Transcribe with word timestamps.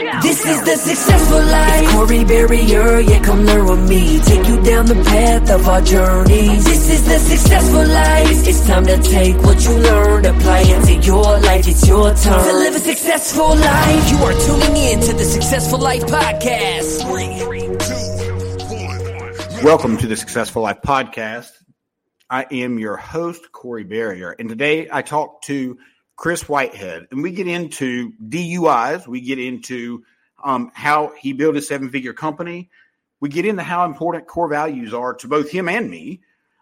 This 0.00 0.46
is 0.46 0.62
the 0.62 0.76
successful 0.76 1.42
life. 1.42 1.90
Corey 1.90 2.24
Barrier, 2.24 3.00
yeah, 3.00 3.22
come 3.22 3.44
learn 3.44 3.66
with 3.66 3.86
me. 3.86 4.18
Take 4.20 4.48
you 4.48 4.62
down 4.62 4.86
the 4.86 4.94
path 4.94 5.50
of 5.50 5.68
our 5.68 5.82
journeys. 5.82 6.64
This 6.64 6.88
is 6.88 7.04
the 7.04 7.18
successful 7.18 7.86
life. 7.86 8.48
It's 8.48 8.66
time 8.66 8.86
to 8.86 8.96
take 9.02 9.36
what 9.42 9.62
you 9.62 9.76
learned, 9.76 10.24
apply 10.24 10.60
it 10.64 10.86
to 10.86 11.06
your 11.06 11.38
life. 11.40 11.68
It's 11.68 11.86
your 11.86 12.14
turn 12.14 12.44
to 12.44 12.52
live 12.52 12.76
a 12.76 12.78
successful 12.78 13.48
life. 13.48 14.10
You 14.10 14.16
are 14.24 14.32
tuning 14.32 14.76
in 14.76 15.00
to 15.00 15.12
the 15.12 15.24
Successful 15.24 15.78
Life 15.78 16.04
Podcast. 16.04 17.02
Three, 17.06 17.66
two, 17.84 19.54
one. 19.54 19.64
Welcome 19.64 19.98
to 19.98 20.06
the 20.06 20.16
Successful 20.16 20.62
Life 20.62 20.80
Podcast. 20.82 21.50
I 22.30 22.46
am 22.50 22.78
your 22.78 22.96
host, 22.96 23.52
Corey 23.52 23.84
Barrier, 23.84 24.34
and 24.38 24.48
today 24.48 24.88
I 24.90 25.02
talk 25.02 25.42
to 25.42 25.76
Chris 26.20 26.46
Whitehead, 26.46 27.08
and 27.10 27.22
we 27.22 27.30
get 27.30 27.48
into 27.48 28.12
DUIs. 28.22 29.06
We 29.06 29.22
get 29.22 29.38
into 29.38 30.04
um, 30.44 30.70
how 30.74 31.14
he 31.18 31.32
built 31.32 31.56
a 31.56 31.62
seven 31.62 31.88
figure 31.88 32.12
company. 32.12 32.68
We 33.20 33.30
get 33.30 33.46
into 33.46 33.62
how 33.62 33.86
important 33.86 34.26
core 34.26 34.46
values 34.46 34.92
are 34.92 35.14
to 35.14 35.28
both 35.28 35.50
him 35.50 35.66
and 35.66 35.90
me. 35.90 36.20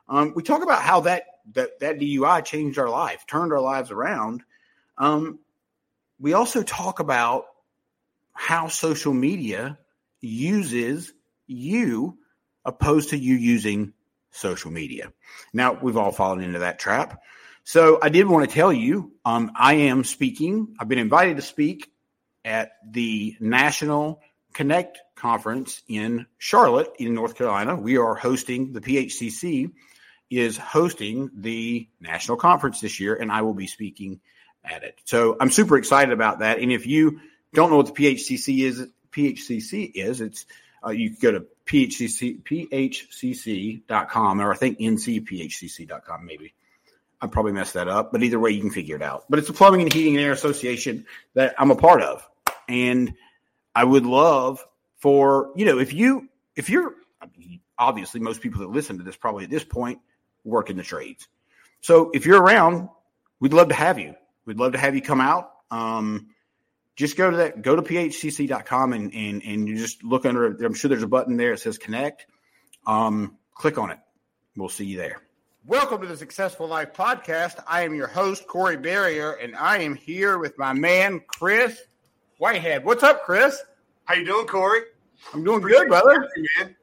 Um, 0.08 0.32
we 0.36 0.44
talk 0.44 0.62
about 0.62 0.82
how 0.82 1.00
that, 1.00 1.24
that 1.54 1.80
that 1.80 1.98
DUI 1.98 2.44
changed 2.44 2.78
our 2.78 2.88
life, 2.88 3.26
turned 3.26 3.52
our 3.52 3.60
lives 3.60 3.90
around. 3.90 4.44
Um, 4.96 5.40
we 6.20 6.34
also 6.34 6.62
talk 6.62 7.00
about 7.00 7.46
how 8.34 8.68
social 8.68 9.12
media 9.12 9.76
uses 10.20 11.12
you 11.48 12.16
opposed 12.64 13.10
to 13.10 13.18
you 13.18 13.34
using 13.34 13.92
social 14.30 14.70
media. 14.70 15.12
Now, 15.52 15.72
we've 15.72 15.96
all 15.96 16.12
fallen 16.12 16.44
into 16.44 16.60
that 16.60 16.78
trap. 16.78 17.20
So 17.68 17.98
I 18.00 18.08
did 18.08 18.26
want 18.26 18.48
to 18.48 18.54
tell 18.54 18.72
you, 18.72 19.12
um, 19.26 19.52
I 19.54 19.74
am 19.74 20.02
speaking. 20.02 20.74
I've 20.80 20.88
been 20.88 20.98
invited 20.98 21.36
to 21.36 21.42
speak 21.42 21.92
at 22.42 22.70
the 22.90 23.36
National 23.40 24.22
Connect 24.54 24.98
conference 25.14 25.82
in 25.86 26.24
Charlotte, 26.38 26.90
in 26.98 27.12
North 27.12 27.34
Carolina. 27.34 27.76
We 27.76 27.98
are 27.98 28.14
hosting 28.14 28.72
the 28.72 28.80
PHCC 28.80 29.70
is 30.30 30.56
hosting 30.56 31.30
the 31.34 31.86
national 32.00 32.38
conference 32.38 32.80
this 32.80 33.00
year, 33.00 33.14
and 33.14 33.30
I 33.30 33.42
will 33.42 33.52
be 33.52 33.66
speaking 33.66 34.20
at 34.64 34.82
it. 34.82 34.98
So 35.04 35.36
I'm 35.38 35.50
super 35.50 35.76
excited 35.76 36.14
about 36.14 36.38
that. 36.38 36.60
And 36.60 36.72
if 36.72 36.86
you 36.86 37.20
don't 37.52 37.68
know 37.68 37.76
what 37.76 37.94
the 37.94 38.02
PHCC 38.16 38.64
is, 38.64 38.86
PHCC 39.12 39.92
is, 39.94 40.22
it's 40.22 40.46
uh, 40.82 40.88
you 40.92 41.10
can 41.10 41.18
go 41.20 41.32
to 41.32 41.44
phcc, 41.66 42.42
phcc.com 43.12 44.40
or 44.40 44.52
I 44.52 44.56
think 44.56 44.78
ncphcc.com 44.78 46.24
maybe. 46.24 46.54
I 47.20 47.26
probably 47.26 47.52
messed 47.52 47.74
that 47.74 47.88
up, 47.88 48.12
but 48.12 48.22
either 48.22 48.38
way, 48.38 48.50
you 48.50 48.60
can 48.60 48.70
figure 48.70 48.96
it 48.96 49.02
out. 49.02 49.24
But 49.28 49.38
it's 49.38 49.48
a 49.48 49.52
plumbing 49.52 49.82
and 49.82 49.92
heating 49.92 50.16
and 50.16 50.24
air 50.24 50.32
association 50.32 51.06
that 51.34 51.54
I'm 51.58 51.70
a 51.70 51.76
part 51.76 52.02
of, 52.02 52.26
and 52.68 53.14
I 53.74 53.84
would 53.84 54.06
love 54.06 54.64
for 54.98 55.50
you 55.56 55.64
know 55.64 55.78
if 55.78 55.92
you 55.92 56.28
if 56.56 56.70
you're 56.70 56.94
obviously 57.78 58.20
most 58.20 58.40
people 58.40 58.60
that 58.60 58.70
listen 58.70 58.98
to 58.98 59.04
this 59.04 59.16
probably 59.16 59.44
at 59.44 59.50
this 59.50 59.64
point 59.64 60.00
work 60.44 60.70
in 60.70 60.76
the 60.76 60.82
trades. 60.82 61.28
So 61.80 62.10
if 62.12 62.26
you're 62.26 62.42
around, 62.42 62.88
we'd 63.40 63.52
love 63.52 63.68
to 63.68 63.74
have 63.74 63.98
you. 63.98 64.14
We'd 64.44 64.58
love 64.58 64.72
to 64.72 64.78
have 64.78 64.94
you 64.94 65.02
come 65.02 65.20
out. 65.20 65.52
Um, 65.70 66.28
just 66.96 67.16
go 67.16 67.30
to 67.30 67.36
that, 67.36 67.62
go 67.62 67.76
to 67.76 67.82
phcc.com 67.82 68.92
and, 68.92 69.14
and, 69.14 69.42
and 69.44 69.68
you 69.68 69.76
just 69.76 70.02
look 70.02 70.26
under, 70.26 70.46
I'm 70.64 70.74
sure 70.74 70.88
there's 70.88 71.04
a 71.04 71.08
button 71.08 71.36
there. 71.36 71.52
It 71.52 71.60
says 71.60 71.78
connect. 71.78 72.26
Um, 72.86 73.36
click 73.54 73.78
on 73.78 73.90
it. 73.90 73.98
We'll 74.56 74.68
see 74.68 74.86
you 74.86 74.96
there. 74.96 75.22
Welcome 75.68 76.00
to 76.00 76.06
the 76.06 76.16
Successful 76.16 76.66
Life 76.66 76.94
Podcast. 76.94 77.62
I 77.66 77.82
am 77.82 77.94
your 77.94 78.06
host, 78.06 78.46
Corey 78.46 78.78
Barrier, 78.78 79.32
and 79.32 79.54
I 79.54 79.80
am 79.80 79.94
here 79.94 80.38
with 80.38 80.56
my 80.56 80.72
man, 80.72 81.20
Chris 81.26 81.78
Whitehead. 82.38 82.86
What's 82.86 83.02
up, 83.02 83.22
Chris? 83.24 83.60
How 84.06 84.14
you 84.14 84.24
doing, 84.24 84.46
Corey? 84.46 84.80
I'm 85.34 85.44
doing 85.44 85.60
good, 85.60 85.88
brother. 85.88 86.26
man. 86.58 86.74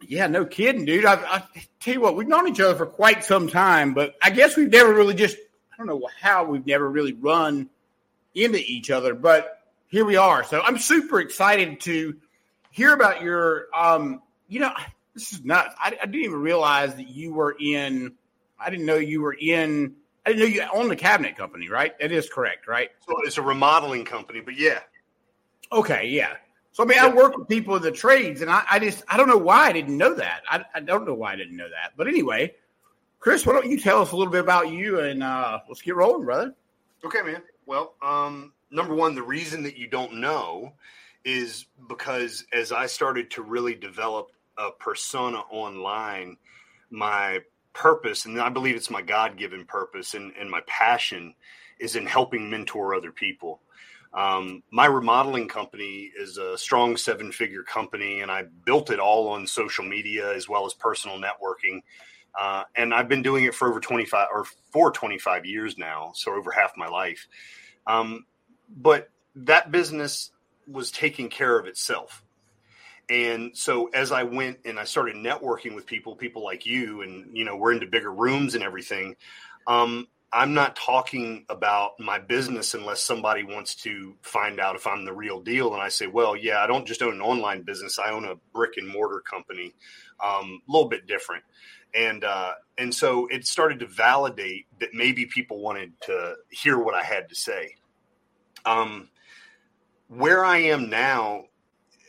Yeah, 0.00 0.26
no 0.26 0.44
kidding, 0.44 0.86
dude. 0.86 1.04
I, 1.04 1.14
I 1.24 1.44
tell 1.78 1.94
you 1.94 2.00
what, 2.00 2.16
we've 2.16 2.26
known 2.26 2.48
each 2.48 2.58
other 2.58 2.74
for 2.74 2.84
quite 2.84 3.22
some 3.22 3.46
time, 3.46 3.94
but 3.94 4.16
I 4.20 4.30
guess 4.30 4.56
we've 4.56 4.72
never 4.72 4.92
really 4.92 5.14
just, 5.14 5.36
I 5.72 5.76
don't 5.76 5.86
know 5.86 6.02
how 6.20 6.46
we've 6.46 6.66
never 6.66 6.90
really 6.90 7.12
run 7.12 7.70
into 8.34 8.58
each 8.58 8.90
other, 8.90 9.14
but 9.14 9.62
here 9.86 10.04
we 10.04 10.16
are. 10.16 10.42
So 10.42 10.60
I'm 10.60 10.78
super 10.78 11.20
excited 11.20 11.78
to 11.82 12.16
hear 12.72 12.92
about 12.92 13.22
your, 13.22 13.68
um, 13.72 14.20
you 14.48 14.58
know, 14.58 14.72
this 15.18 15.32
is 15.32 15.44
nuts. 15.44 15.74
I, 15.78 15.96
I, 16.00 16.06
didn't 16.06 16.24
even 16.24 16.40
realize 16.40 16.94
that 16.94 17.08
you 17.08 17.32
were 17.32 17.56
in. 17.58 18.12
I 18.58 18.70
didn't 18.70 18.86
know 18.86 18.96
you 18.96 19.20
were 19.20 19.36
in. 19.38 19.94
I 20.24 20.30
didn't 20.32 20.40
know 20.40 20.46
you 20.46 20.64
own 20.72 20.88
the 20.88 20.96
cabinet 20.96 21.36
company, 21.36 21.68
right? 21.68 21.98
That 21.98 22.12
is 22.12 22.28
correct, 22.28 22.68
right? 22.68 22.90
So 23.06 23.14
it's 23.24 23.38
a 23.38 23.42
remodeling 23.42 24.04
company, 24.04 24.40
but 24.40 24.56
yeah. 24.56 24.80
Okay, 25.72 26.08
yeah. 26.08 26.34
So 26.72 26.84
I 26.84 26.86
mean, 26.86 26.98
I 26.98 27.08
work 27.08 27.36
with 27.36 27.48
people 27.48 27.74
in 27.76 27.82
the 27.82 27.90
trades, 27.90 28.40
and 28.40 28.50
I, 28.50 28.62
I 28.70 28.78
just 28.78 29.02
I 29.08 29.16
don't 29.16 29.28
know 29.28 29.38
why 29.38 29.66
I 29.66 29.72
didn't 29.72 29.96
know 29.96 30.14
that. 30.14 30.42
I, 30.48 30.64
I, 30.74 30.80
don't 30.80 31.06
know 31.06 31.14
why 31.14 31.32
I 31.32 31.36
didn't 31.36 31.56
know 31.56 31.68
that. 31.68 31.94
But 31.96 32.06
anyway, 32.06 32.54
Chris, 33.18 33.44
why 33.44 33.54
don't 33.54 33.66
you 33.66 33.80
tell 33.80 34.00
us 34.00 34.12
a 34.12 34.16
little 34.16 34.32
bit 34.32 34.40
about 34.40 34.70
you, 34.70 35.00
and 35.00 35.22
uh, 35.22 35.58
let's 35.68 35.82
get 35.82 35.96
rolling, 35.96 36.24
brother. 36.24 36.54
Okay, 37.04 37.22
man. 37.22 37.42
Well, 37.66 37.94
um, 38.00 38.52
number 38.70 38.94
one, 38.94 39.14
the 39.14 39.22
reason 39.22 39.64
that 39.64 39.76
you 39.76 39.88
don't 39.88 40.20
know 40.20 40.74
is 41.24 41.66
because 41.88 42.44
as 42.52 42.70
I 42.70 42.86
started 42.86 43.32
to 43.32 43.42
really 43.42 43.74
develop 43.74 44.30
a 44.58 44.70
persona 44.72 45.38
online, 45.50 46.36
my 46.90 47.40
purpose, 47.72 48.24
and 48.24 48.40
I 48.40 48.48
believe 48.48 48.76
it's 48.76 48.90
my 48.90 49.02
God 49.02 49.36
given 49.36 49.64
purpose 49.64 50.14
and, 50.14 50.32
and 50.38 50.50
my 50.50 50.60
passion 50.66 51.34
is 51.78 51.96
in 51.96 52.06
helping 52.06 52.50
mentor 52.50 52.94
other 52.94 53.12
people. 53.12 53.60
Um, 54.12 54.62
my 54.70 54.86
remodeling 54.86 55.48
company 55.48 56.10
is 56.18 56.38
a 56.38 56.56
strong 56.56 56.96
seven 56.96 57.30
figure 57.30 57.62
company, 57.62 58.20
and 58.20 58.30
I 58.30 58.44
built 58.64 58.90
it 58.90 58.98
all 58.98 59.28
on 59.28 59.46
social 59.46 59.84
media 59.84 60.34
as 60.34 60.48
well 60.48 60.66
as 60.66 60.74
personal 60.74 61.18
networking. 61.18 61.82
Uh, 62.38 62.64
and 62.74 62.94
I've 62.94 63.08
been 63.08 63.22
doing 63.22 63.44
it 63.44 63.54
for 63.54 63.68
over 63.68 63.80
25 63.80 64.28
or 64.32 64.44
for 64.72 64.90
25 64.90 65.44
years 65.44 65.76
now, 65.76 66.12
so 66.14 66.32
over 66.34 66.50
half 66.50 66.72
my 66.76 66.88
life. 66.88 67.26
Um, 67.86 68.24
but 68.68 69.10
that 69.34 69.70
business 69.70 70.30
was 70.66 70.90
taking 70.90 71.28
care 71.28 71.58
of 71.58 71.66
itself. 71.66 72.22
And 73.10 73.56
so 73.56 73.86
as 73.88 74.12
I 74.12 74.22
went 74.22 74.58
and 74.64 74.78
I 74.78 74.84
started 74.84 75.16
networking 75.16 75.74
with 75.74 75.86
people, 75.86 76.14
people 76.14 76.44
like 76.44 76.66
you, 76.66 77.02
and 77.02 77.36
you 77.36 77.44
know, 77.44 77.56
we're 77.56 77.72
into 77.72 77.86
bigger 77.86 78.12
rooms 78.12 78.54
and 78.54 78.62
everything. 78.62 79.16
Um, 79.66 80.08
I'm 80.30 80.52
not 80.52 80.76
talking 80.76 81.46
about 81.48 81.98
my 81.98 82.18
business 82.18 82.74
unless 82.74 83.00
somebody 83.00 83.44
wants 83.44 83.74
to 83.76 84.14
find 84.20 84.60
out 84.60 84.76
if 84.76 84.86
I'm 84.86 85.06
the 85.06 85.12
real 85.12 85.40
deal. 85.40 85.72
And 85.72 85.82
I 85.82 85.88
say, 85.88 86.06
well, 86.06 86.36
yeah, 86.36 86.62
I 86.62 86.66
don't 86.66 86.86
just 86.86 87.02
own 87.02 87.14
an 87.14 87.20
online 87.22 87.62
business. 87.62 87.98
I 87.98 88.10
own 88.10 88.26
a 88.26 88.34
brick 88.52 88.76
and 88.76 88.86
mortar 88.86 89.20
company, 89.20 89.72
um, 90.22 90.60
a 90.68 90.72
little 90.72 90.88
bit 90.88 91.06
different. 91.06 91.44
And, 91.94 92.24
uh, 92.24 92.52
and 92.76 92.94
so 92.94 93.26
it 93.28 93.46
started 93.46 93.80
to 93.80 93.86
validate 93.86 94.66
that 94.80 94.90
maybe 94.92 95.24
people 95.24 95.60
wanted 95.60 95.98
to 96.02 96.34
hear 96.50 96.78
what 96.78 96.94
I 96.94 97.02
had 97.02 97.30
to 97.30 97.34
say. 97.34 97.76
Um, 98.66 99.08
where 100.08 100.44
I 100.44 100.58
am 100.58 100.90
now 100.90 101.44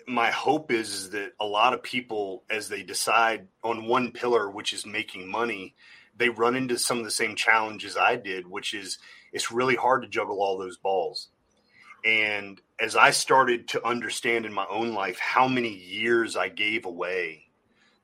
my 0.10 0.32
hope 0.32 0.72
is, 0.72 0.94
is 0.94 1.10
that 1.12 1.34
a 1.40 1.46
lot 1.46 1.74
of 1.74 1.84
people, 1.84 2.44
as 2.50 2.68
they 2.68 2.82
decide 2.82 3.48
on 3.64 3.86
one 3.86 4.12
pillar, 4.12 4.50
which 4.50 4.74
is 4.74 4.86
making 4.86 5.30
money, 5.30 5.76
they 6.18 6.30
run 6.30 6.56
into 6.56 6.78
some 6.78 6.98
of 6.98 7.06
the 7.06 7.12
same 7.12 7.36
challenges 7.36 7.96
I 7.96 8.16
did, 8.16 8.48
which 8.48 8.74
is 8.74 8.98
it's 9.32 9.52
really 9.52 9.76
hard 9.76 10.02
to 10.02 10.10
juggle 10.10 10.42
all 10.42 10.58
those 10.58 10.78
balls. 10.78 11.30
And 12.04 12.60
as 12.80 12.96
I 12.96 13.12
started 13.12 13.68
to 13.70 13.86
understand 13.86 14.46
in 14.46 14.54
my 14.54 14.66
own 14.70 14.94
life 14.94 15.20
how 15.20 15.48
many 15.48 15.74
years 15.74 16.36
I 16.36 16.50
gave 16.50 16.86
away 16.86 17.46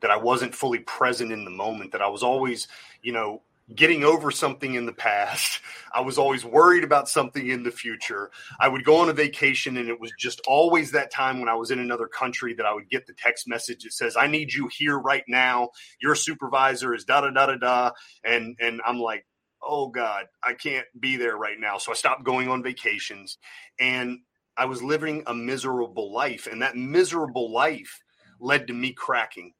that 0.01 0.11
I 0.11 0.17
wasn't 0.17 0.53
fully 0.53 0.79
present 0.79 1.31
in 1.31 1.43
the 1.43 1.51
moment, 1.51 1.93
that 1.93 2.01
I 2.01 2.09
was 2.09 2.21
always, 2.21 2.67
you 3.01 3.13
know, 3.13 3.41
getting 3.73 4.03
over 4.03 4.29
something 4.29 4.75
in 4.75 4.85
the 4.85 4.93
past. 4.93 5.59
I 5.93 6.01
was 6.01 6.17
always 6.17 6.45
worried 6.45 6.83
about 6.83 7.09
something 7.09 7.47
in 7.47 7.63
the 7.63 7.71
future. 7.71 8.29
I 8.59 8.67
would 8.67 8.83
go 8.83 8.97
on 8.97 9.09
a 9.09 9.13
vacation 9.13 9.77
and 9.77 9.89
it 9.89 9.99
was 9.99 10.11
just 10.19 10.39
always 10.47 10.91
that 10.91 11.11
time 11.11 11.39
when 11.39 11.49
I 11.49 11.55
was 11.55 11.71
in 11.71 11.79
another 11.79 12.07
country 12.07 12.53
that 12.55 12.65
I 12.65 12.73
would 12.73 12.89
get 12.89 13.07
the 13.07 13.13
text 13.13 13.47
message 13.47 13.83
that 13.83 13.93
says, 13.93 14.15
I 14.15 14.27
need 14.27 14.53
you 14.53 14.69
here 14.71 14.99
right 14.99 15.23
now. 15.27 15.69
Your 15.99 16.15
supervisor 16.15 16.93
is 16.93 17.05
da 17.05 17.21
da 17.21 17.31
da 17.31 17.47
da 17.47 17.55
da. 17.55 17.91
And 18.23 18.55
and 18.59 18.81
I'm 18.85 18.99
like, 18.99 19.25
oh 19.63 19.87
God, 19.87 20.25
I 20.43 20.53
can't 20.53 20.85
be 20.99 21.17
there 21.17 21.37
right 21.37 21.59
now. 21.59 21.79
So 21.79 21.91
I 21.91 21.95
stopped 21.95 22.23
going 22.23 22.49
on 22.49 22.61
vacations 22.61 23.39
and 23.79 24.19
I 24.57 24.65
was 24.65 24.83
living 24.83 25.23
a 25.25 25.33
miserable 25.33 26.13
life. 26.13 26.47
And 26.49 26.61
that 26.61 26.75
miserable 26.77 27.51
life 27.51 27.99
led 28.39 28.67
to 28.67 28.73
me 28.73 28.93
cracking. 28.93 29.53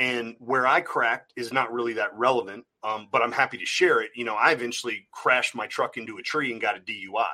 And 0.00 0.34
where 0.38 0.66
I 0.66 0.80
cracked 0.80 1.34
is 1.36 1.52
not 1.52 1.70
really 1.74 1.92
that 1.92 2.16
relevant, 2.16 2.64
um, 2.82 3.08
but 3.12 3.20
I'm 3.20 3.32
happy 3.32 3.58
to 3.58 3.66
share 3.66 4.00
it. 4.00 4.10
You 4.14 4.24
know, 4.24 4.34
I 4.34 4.52
eventually 4.52 5.06
crashed 5.12 5.54
my 5.54 5.66
truck 5.66 5.98
into 5.98 6.16
a 6.16 6.22
tree 6.22 6.50
and 6.50 6.58
got 6.58 6.78
a 6.78 6.80
DUI. 6.80 7.26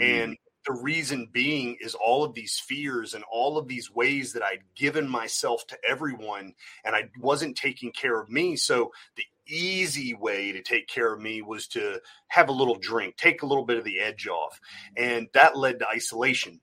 Mm. 0.00 0.24
And 0.24 0.36
the 0.66 0.72
reason 0.72 1.28
being 1.32 1.76
is 1.80 1.94
all 1.94 2.24
of 2.24 2.34
these 2.34 2.58
fears 2.58 3.14
and 3.14 3.22
all 3.30 3.56
of 3.56 3.68
these 3.68 3.88
ways 3.88 4.32
that 4.32 4.42
I'd 4.42 4.64
given 4.74 5.08
myself 5.08 5.64
to 5.68 5.78
everyone 5.88 6.54
and 6.84 6.96
I 6.96 7.08
wasn't 7.20 7.56
taking 7.56 7.92
care 7.92 8.20
of 8.20 8.28
me. 8.28 8.56
So 8.56 8.90
the 9.14 9.22
easy 9.46 10.12
way 10.12 10.50
to 10.50 10.62
take 10.62 10.88
care 10.88 11.12
of 11.12 11.20
me 11.20 11.40
was 11.40 11.68
to 11.68 12.00
have 12.28 12.48
a 12.48 12.52
little 12.52 12.80
drink, 12.80 13.16
take 13.16 13.42
a 13.42 13.46
little 13.46 13.64
bit 13.64 13.78
of 13.78 13.84
the 13.84 14.00
edge 14.00 14.26
off. 14.26 14.58
And 14.96 15.28
that 15.34 15.56
led 15.56 15.78
to 15.78 15.88
isolation 15.88 16.60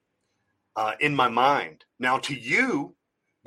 uh, 0.76 0.96
in 1.00 1.16
my 1.16 1.30
mind. 1.30 1.86
Now, 1.98 2.18
to 2.20 2.36
you, 2.36 2.97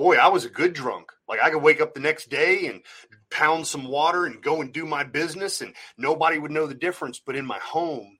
boy, 0.00 0.16
I 0.16 0.28
was 0.28 0.44
a 0.44 0.50
good 0.50 0.72
drunk. 0.72 1.12
Like 1.28 1.40
I 1.42 1.50
could 1.50 1.62
wake 1.62 1.80
up 1.80 1.94
the 1.94 2.00
next 2.00 2.30
day 2.30 2.66
and 2.66 2.82
pound 3.30 3.66
some 3.66 3.86
water 3.86 4.26
and 4.26 4.42
go 4.42 4.60
and 4.60 4.72
do 4.72 4.86
my 4.86 5.04
business, 5.04 5.60
and 5.60 5.74
nobody 5.96 6.38
would 6.38 6.50
know 6.50 6.66
the 6.66 6.74
difference. 6.74 7.20
But 7.24 7.36
in 7.36 7.46
my 7.46 7.58
home, 7.58 8.18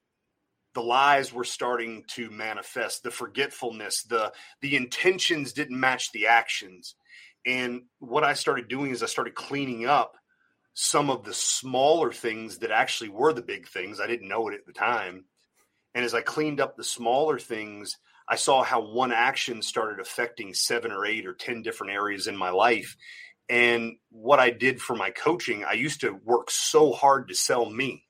the 0.75 0.83
lies 0.83 1.33
were 1.33 1.45
starting 1.45 2.05
to 2.09 2.31
manifest 2.31 3.03
the 3.03 3.11
forgetfulness 3.11 4.05
the 4.05 4.33
the 4.61 4.77
intentions 4.77 5.53
didn't 5.53 5.81
match 5.81 6.13
the 6.13 6.29
actions 6.29 6.95
and 7.45 7.83
what 7.99 8.23
i 8.23 8.35
started 8.35 8.69
doing 8.69 8.93
is 8.93 9.03
i 9.03 9.07
started 9.07 9.35
cleaning 9.35 9.85
up 9.85 10.17
some 10.75 11.11
of 11.11 11.25
the 11.25 11.35
smaller 11.35 12.13
things 12.13 12.59
that 12.59 12.71
actually 12.71 13.11
were 13.11 13.33
the 13.33 13.43
big 13.43 13.69
things. 13.69 14.01
I 14.01 14.07
didn't 14.07 14.29
know 14.29 14.49
it 14.49 14.55
at 14.55 14.67
the 14.67 14.73
time. 14.73 15.25
And 15.95 16.05
as 16.05 16.15
I 16.15 16.21
cleaned 16.21 16.61
up 16.61 16.77
the 16.77 16.85
smaller 16.85 17.39
things, 17.39 17.99
I 18.31 18.37
saw 18.37 18.63
how 18.63 18.81
one 18.81 19.11
action 19.11 19.61
started 19.61 19.99
affecting 19.99 20.55
seven 20.55 20.93
or 20.93 21.05
eight 21.05 21.27
or 21.27 21.35
10 21.35 21.63
different 21.63 21.93
areas 21.93 22.29
in 22.29 22.37
my 22.37 22.51
life. 22.51 22.97
And 23.49 23.97
what 24.11 24.39
I 24.39 24.51
did 24.51 24.81
for 24.81 24.95
my 24.95 25.11
coaching, 25.11 25.65
I 25.65 25.73
used 25.73 26.03
to 26.03 26.13
work 26.13 26.53
so 26.53 26.93
hard 26.93 27.27
to 27.29 27.35
sell 27.35 27.69
me. 27.69 28.05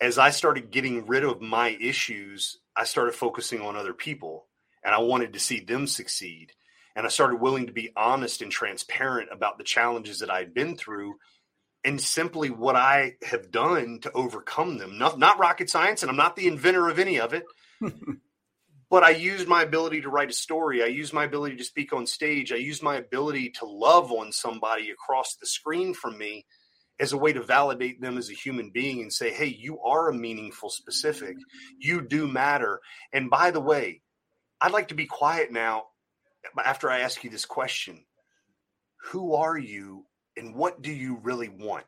As 0.00 0.18
I 0.18 0.30
started 0.30 0.72
getting 0.72 1.06
rid 1.06 1.22
of 1.22 1.40
my 1.40 1.68
issues, 1.80 2.58
I 2.76 2.82
started 2.82 3.14
focusing 3.14 3.60
on 3.60 3.76
other 3.76 3.92
people 3.92 4.48
and 4.84 4.92
I 4.92 4.98
wanted 4.98 5.34
to 5.34 5.38
see 5.38 5.60
them 5.60 5.86
succeed 5.86 6.52
and 6.96 7.06
I 7.06 7.10
started 7.10 7.40
willing 7.40 7.66
to 7.66 7.72
be 7.72 7.92
honest 7.96 8.42
and 8.42 8.50
transparent 8.50 9.28
about 9.30 9.56
the 9.56 9.64
challenges 9.64 10.18
that 10.18 10.30
I'd 10.30 10.52
been 10.52 10.76
through 10.76 11.14
and 11.84 12.00
simply 12.00 12.50
what 12.50 12.74
I 12.74 13.14
have 13.22 13.52
done 13.52 14.00
to 14.02 14.10
overcome 14.12 14.78
them. 14.78 14.98
Not, 14.98 15.16
not 15.16 15.38
rocket 15.38 15.70
science, 15.70 16.02
and 16.02 16.10
I'm 16.10 16.16
not 16.16 16.34
the 16.34 16.48
inventor 16.48 16.88
of 16.88 16.98
any 16.98 17.20
of 17.20 17.34
it. 17.34 17.44
but 18.90 19.02
I 19.02 19.10
used 19.10 19.48
my 19.48 19.62
ability 19.62 20.00
to 20.02 20.10
write 20.10 20.30
a 20.30 20.34
story. 20.34 20.82
I 20.82 20.86
used 20.86 21.12
my 21.12 21.24
ability 21.24 21.56
to 21.56 21.64
speak 21.64 21.92
on 21.92 22.06
stage. 22.06 22.52
I 22.52 22.56
used 22.56 22.82
my 22.82 22.96
ability 22.96 23.50
to 23.58 23.66
love 23.66 24.10
on 24.10 24.32
somebody 24.32 24.90
across 24.90 25.36
the 25.36 25.46
screen 25.46 25.92
from 25.94 26.16
me 26.16 26.46
as 27.00 27.12
a 27.12 27.18
way 27.18 27.32
to 27.32 27.42
validate 27.42 28.00
them 28.00 28.18
as 28.18 28.30
a 28.30 28.34
human 28.34 28.70
being 28.70 29.02
and 29.02 29.12
say, 29.12 29.30
hey, 29.30 29.46
you 29.46 29.78
are 29.80 30.08
a 30.08 30.14
meaningful 30.14 30.70
specific. 30.70 31.36
You 31.78 32.00
do 32.00 32.26
matter. 32.26 32.80
And 33.12 33.30
by 33.30 33.50
the 33.50 33.60
way, 33.60 34.02
I'd 34.60 34.72
like 34.72 34.88
to 34.88 34.94
be 34.94 35.06
quiet 35.06 35.52
now 35.52 35.84
after 36.64 36.90
I 36.90 37.00
ask 37.00 37.22
you 37.22 37.30
this 37.30 37.44
question, 37.44 38.04
who 39.10 39.34
are 39.34 39.56
you 39.56 40.06
and 40.36 40.54
what 40.54 40.82
do 40.82 40.90
you 40.90 41.18
really 41.22 41.48
want? 41.48 41.84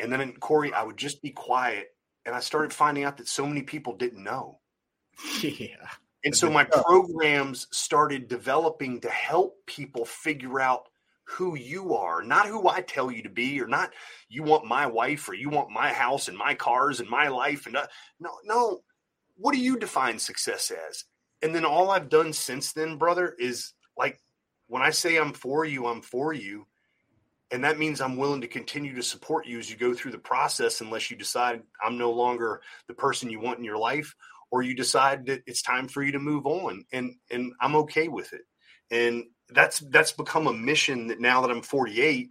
And 0.00 0.10
then 0.10 0.32
Corey, 0.32 0.72
I 0.72 0.82
would 0.82 0.96
just 0.96 1.22
be 1.22 1.30
quiet. 1.30 1.88
And 2.26 2.34
I 2.34 2.40
started 2.40 2.72
finding 2.72 3.04
out 3.04 3.18
that 3.18 3.28
so 3.28 3.46
many 3.46 3.62
people 3.62 3.96
didn't 3.96 4.24
know. 4.24 4.58
Yeah. 5.42 5.86
And 6.24 6.36
so 6.36 6.50
my 6.50 6.64
programs 6.64 7.66
started 7.70 8.28
developing 8.28 9.00
to 9.00 9.08
help 9.08 9.56
people 9.66 10.04
figure 10.04 10.60
out 10.60 10.88
who 11.24 11.56
you 11.56 11.94
are, 11.94 12.22
not 12.22 12.46
who 12.46 12.68
I 12.68 12.82
tell 12.82 13.10
you 13.10 13.22
to 13.22 13.30
be, 13.30 13.60
or 13.60 13.66
not 13.66 13.92
you 14.28 14.42
want 14.42 14.66
my 14.66 14.86
wife 14.86 15.28
or 15.28 15.34
you 15.34 15.48
want 15.48 15.70
my 15.70 15.92
house 15.92 16.28
and 16.28 16.36
my 16.36 16.54
cars 16.54 17.00
and 17.00 17.08
my 17.08 17.28
life. 17.28 17.66
And 17.66 17.76
uh, 17.76 17.86
no, 18.18 18.30
no. 18.44 18.80
What 19.36 19.54
do 19.54 19.60
you 19.60 19.78
define 19.78 20.18
success 20.18 20.70
as? 20.88 21.04
And 21.40 21.54
then 21.54 21.64
all 21.64 21.90
I've 21.90 22.10
done 22.10 22.32
since 22.32 22.72
then, 22.72 22.96
brother, 22.96 23.34
is 23.38 23.72
like 23.96 24.20
when 24.66 24.82
I 24.82 24.90
say 24.90 25.16
I'm 25.16 25.32
for 25.32 25.64
you, 25.64 25.86
I'm 25.86 26.02
for 26.02 26.32
you. 26.34 26.66
And 27.52 27.64
that 27.64 27.78
means 27.78 28.00
I'm 28.00 28.16
willing 28.16 28.42
to 28.42 28.46
continue 28.46 28.94
to 28.94 29.02
support 29.02 29.46
you 29.46 29.58
as 29.58 29.70
you 29.70 29.76
go 29.76 29.94
through 29.94 30.12
the 30.12 30.18
process, 30.18 30.80
unless 30.80 31.10
you 31.10 31.16
decide 31.16 31.62
I'm 31.82 31.96
no 31.96 32.12
longer 32.12 32.60
the 32.86 32.94
person 32.94 33.30
you 33.30 33.40
want 33.40 33.58
in 33.58 33.64
your 33.64 33.78
life, 33.78 34.14
or 34.50 34.62
you 34.62 34.74
decide 34.74 35.26
that 35.26 35.42
it's 35.46 35.62
time 35.62 35.88
for 35.88 36.02
you 36.02 36.12
to 36.12 36.18
move 36.18 36.46
on. 36.46 36.84
And 36.92 37.14
and 37.30 37.52
I'm 37.60 37.76
okay 37.76 38.08
with 38.08 38.32
it. 38.32 38.42
And 38.90 39.24
that's 39.48 39.78
that's 39.80 40.12
become 40.12 40.46
a 40.46 40.52
mission 40.52 41.08
that 41.08 41.20
now 41.20 41.42
that 41.42 41.50
I'm 41.50 41.62
48, 41.62 42.30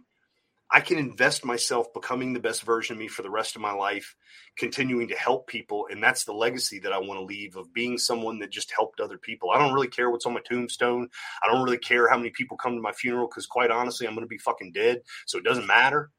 I 0.72 0.80
can 0.80 0.98
invest 0.98 1.44
myself 1.44 1.92
becoming 1.92 2.32
the 2.32 2.40
best 2.40 2.62
version 2.62 2.94
of 2.94 3.00
me 3.00 3.08
for 3.08 3.22
the 3.22 3.30
rest 3.30 3.56
of 3.56 3.62
my 3.62 3.72
life, 3.72 4.14
continuing 4.56 5.08
to 5.08 5.16
help 5.16 5.48
people. 5.48 5.88
And 5.90 6.02
that's 6.02 6.24
the 6.24 6.32
legacy 6.32 6.78
that 6.80 6.92
I 6.92 6.98
want 6.98 7.18
to 7.18 7.24
leave 7.24 7.56
of 7.56 7.72
being 7.72 7.98
someone 7.98 8.38
that 8.38 8.52
just 8.52 8.72
helped 8.72 9.00
other 9.00 9.18
people. 9.18 9.50
I 9.50 9.58
don't 9.58 9.74
really 9.74 9.88
care 9.88 10.10
what's 10.10 10.26
on 10.26 10.34
my 10.34 10.40
tombstone. 10.48 11.08
I 11.42 11.50
don't 11.50 11.64
really 11.64 11.78
care 11.78 12.08
how 12.08 12.16
many 12.16 12.30
people 12.30 12.56
come 12.56 12.76
to 12.76 12.80
my 12.80 12.92
funeral 12.92 13.26
because, 13.26 13.46
quite 13.46 13.72
honestly, 13.72 14.06
I'm 14.06 14.14
going 14.14 14.24
to 14.24 14.28
be 14.28 14.38
fucking 14.38 14.72
dead. 14.72 15.00
So 15.26 15.38
it 15.38 15.44
doesn't 15.44 15.66
matter. 15.66 16.10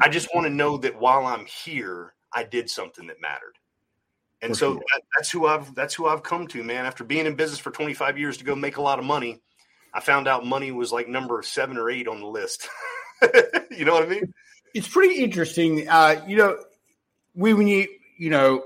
I 0.00 0.08
just 0.08 0.34
want 0.34 0.46
to 0.46 0.52
know 0.52 0.78
that 0.78 0.98
while 0.98 1.26
I'm 1.26 1.46
here, 1.46 2.14
I 2.32 2.44
did 2.44 2.68
something 2.68 3.06
that 3.08 3.20
mattered. 3.20 3.58
And 4.42 4.56
so 4.56 4.74
that, 4.74 5.02
that's 5.16 5.30
who 5.30 5.46
I've 5.46 5.72
that's 5.74 5.94
who 5.94 6.06
I've 6.06 6.24
come 6.24 6.48
to, 6.48 6.62
man. 6.64 6.84
After 6.84 7.04
being 7.04 7.26
in 7.26 7.36
business 7.36 7.60
for 7.60 7.70
25 7.70 8.18
years 8.18 8.38
to 8.38 8.44
go 8.44 8.56
make 8.56 8.76
a 8.76 8.82
lot 8.82 8.98
of 8.98 9.04
money, 9.04 9.40
I 9.94 10.00
found 10.00 10.26
out 10.26 10.44
money 10.44 10.72
was 10.72 10.90
like 10.90 11.08
number 11.08 11.42
seven 11.42 11.76
or 11.76 11.88
eight 11.88 12.08
on 12.08 12.20
the 12.20 12.26
list. 12.26 12.68
you 13.70 13.84
know 13.84 13.94
what 13.94 14.02
I 14.02 14.06
mean? 14.06 14.34
It's 14.74 14.88
pretty 14.88 15.22
interesting. 15.22 15.88
Uh, 15.88 16.24
you 16.26 16.36
know, 16.36 16.58
we 17.34 17.54
when 17.54 17.68
you 17.68 17.86
you 18.18 18.30
know, 18.30 18.64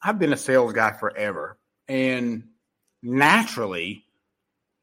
I've 0.00 0.20
been 0.20 0.32
a 0.32 0.36
sales 0.36 0.72
guy 0.72 0.92
forever, 0.92 1.58
and 1.88 2.44
naturally, 3.02 4.04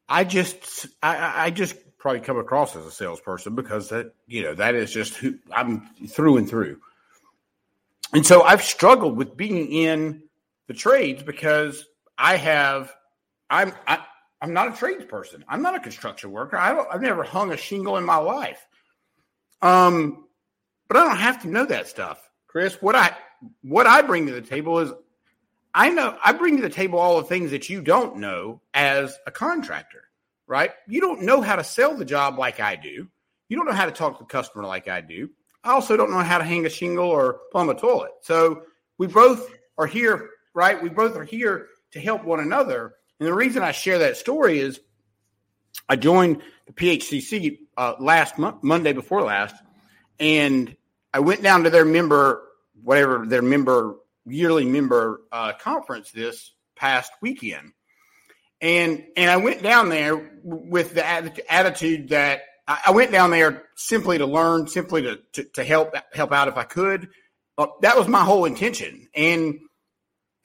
I 0.06 0.24
just 0.24 0.86
I, 1.02 1.46
I 1.46 1.50
just 1.50 1.76
probably 1.98 2.20
come 2.20 2.38
across 2.38 2.76
as 2.76 2.84
a 2.84 2.90
salesperson 2.90 3.54
because 3.54 3.88
that 3.88 4.12
you 4.26 4.42
know 4.42 4.54
that 4.54 4.74
is 4.74 4.92
just 4.92 5.14
who 5.14 5.38
I'm 5.50 5.88
through 6.08 6.36
and 6.36 6.48
through. 6.48 6.78
And 8.12 8.26
so 8.26 8.42
I've 8.42 8.62
struggled 8.62 9.16
with 9.16 9.36
being 9.36 9.70
in 9.72 10.22
the 10.66 10.74
trades 10.74 11.22
because 11.22 11.84
I 12.18 12.36
have 12.36 12.92
I'm 13.48 13.72
I, 13.86 14.04
I'm 14.40 14.52
not 14.52 14.68
a 14.68 14.70
tradesperson. 14.72 15.42
I'm 15.48 15.62
not 15.62 15.74
a 15.74 15.80
construction 15.80 16.32
worker. 16.32 16.56
I 16.56 16.72
don't, 16.72 16.88
I've 16.90 17.02
never 17.02 17.22
hung 17.22 17.52
a 17.52 17.56
shingle 17.56 17.96
in 17.98 18.04
my 18.04 18.16
life. 18.16 18.64
Um, 19.62 20.24
but 20.88 20.96
I 20.96 21.04
don't 21.04 21.18
have 21.18 21.42
to 21.42 21.48
know 21.48 21.66
that 21.66 21.88
stuff, 21.88 22.20
Chris. 22.46 22.80
What 22.80 22.96
I 22.96 23.14
what 23.62 23.86
I 23.86 24.02
bring 24.02 24.26
to 24.26 24.32
the 24.32 24.40
table 24.40 24.78
is 24.78 24.92
I 25.74 25.90
know 25.90 26.16
I 26.24 26.32
bring 26.32 26.56
to 26.56 26.62
the 26.62 26.70
table 26.70 26.98
all 26.98 27.18
the 27.18 27.26
things 27.26 27.50
that 27.50 27.68
you 27.68 27.82
don't 27.82 28.16
know 28.16 28.60
as 28.74 29.16
a 29.26 29.30
contractor, 29.30 30.04
right? 30.46 30.72
You 30.88 31.00
don't 31.00 31.22
know 31.22 31.42
how 31.42 31.56
to 31.56 31.64
sell 31.64 31.96
the 31.96 32.04
job 32.04 32.38
like 32.38 32.60
I 32.60 32.76
do. 32.76 33.08
You 33.48 33.56
don't 33.56 33.66
know 33.66 33.72
how 33.72 33.86
to 33.86 33.92
talk 33.92 34.18
to 34.18 34.24
the 34.24 34.28
customer 34.28 34.64
like 34.64 34.88
I 34.88 35.00
do. 35.00 35.30
I 35.62 35.72
also 35.72 35.96
don't 35.96 36.10
know 36.10 36.18
how 36.18 36.38
to 36.38 36.44
hang 36.44 36.66
a 36.66 36.70
shingle 36.70 37.08
or 37.08 37.40
plumb 37.52 37.68
a 37.68 37.74
toilet. 37.74 38.12
So 38.22 38.62
we 38.98 39.06
both 39.06 39.50
are 39.76 39.86
here, 39.86 40.30
right? 40.54 40.82
We 40.82 40.88
both 40.88 41.16
are 41.16 41.24
here 41.24 41.68
to 41.92 42.00
help 42.00 42.24
one 42.24 42.40
another. 42.40 42.94
And 43.18 43.26
the 43.26 43.34
reason 43.34 43.62
I 43.62 43.72
share 43.72 43.98
that 43.98 44.16
story 44.16 44.60
is 44.60 44.80
I 45.88 45.96
joined 45.96 46.42
the 46.66 46.72
PHCC 46.72 47.58
uh, 47.76 47.94
last 47.98 48.34
Monday 48.38 48.92
before 48.92 49.22
last, 49.22 49.54
and 50.18 50.76
I 51.12 51.20
went 51.20 51.42
down 51.42 51.64
to 51.64 51.70
their 51.70 51.84
member, 51.84 52.42
whatever 52.82 53.26
their 53.26 53.42
member 53.42 53.96
yearly 54.26 54.64
member 54.64 55.22
uh, 55.32 55.52
conference 55.54 56.10
this 56.10 56.52
past 56.76 57.12
weekend, 57.20 57.72
and 58.60 59.04
and 59.16 59.30
I 59.30 59.38
went 59.38 59.62
down 59.62 59.88
there 59.88 60.38
with 60.42 60.94
the 60.94 61.06
attitude 61.52 62.10
that 62.10 62.42
I 62.86 62.90
went 62.92 63.12
down 63.12 63.30
there 63.30 63.64
simply 63.76 64.18
to 64.18 64.26
learn, 64.26 64.68
simply 64.68 65.02
to 65.02 65.20
to, 65.32 65.44
to 65.54 65.64
help 65.64 65.94
help 66.12 66.32
out 66.32 66.48
if 66.48 66.56
I 66.56 66.64
could. 66.64 67.08
Uh, 67.58 67.66
that 67.82 67.96
was 67.96 68.08
my 68.08 68.24
whole 68.24 68.44
intention, 68.44 69.08
and 69.14 69.58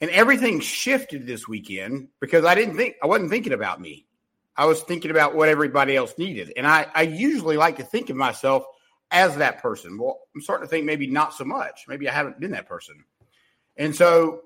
and 0.00 0.10
everything 0.10 0.60
shifted 0.60 1.26
this 1.26 1.48
weekend 1.48 2.08
because 2.20 2.44
I 2.44 2.54
didn't 2.54 2.76
think 2.76 2.96
I 3.02 3.06
wasn't 3.06 3.30
thinking 3.30 3.52
about 3.52 3.80
me. 3.80 4.06
I 4.56 4.64
was 4.66 4.82
thinking 4.82 5.10
about 5.10 5.34
what 5.34 5.48
everybody 5.48 5.96
else 5.96 6.14
needed. 6.16 6.52
And 6.56 6.66
I, 6.66 6.86
I 6.94 7.02
usually 7.02 7.56
like 7.56 7.76
to 7.76 7.84
think 7.84 8.08
of 8.08 8.16
myself 8.16 8.64
as 9.10 9.36
that 9.36 9.60
person. 9.60 9.98
Well, 9.98 10.20
I'm 10.34 10.40
starting 10.40 10.66
to 10.66 10.70
think 10.70 10.86
maybe 10.86 11.06
not 11.06 11.34
so 11.34 11.44
much. 11.44 11.84
Maybe 11.88 12.08
I 12.08 12.12
haven't 12.12 12.40
been 12.40 12.52
that 12.52 12.68
person. 12.68 13.04
And 13.76 13.94
so 13.94 14.42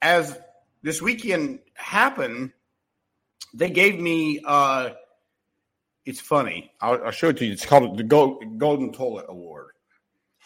as 0.00 0.38
this 0.82 1.02
weekend 1.02 1.60
happened, 1.74 2.52
they 3.52 3.70
gave 3.70 3.98
me 4.00 4.40
uh 4.44 4.90
it's 6.06 6.20
funny. 6.20 6.70
I'll, 6.80 7.04
I'll 7.04 7.10
show 7.10 7.28
it 7.28 7.36
to 7.38 7.46
you. 7.46 7.52
It's 7.52 7.66
called 7.66 7.96
the 7.96 8.02
Gold, 8.02 8.58
Golden 8.58 8.92
Toilet 8.92 9.26
Award. 9.28 9.72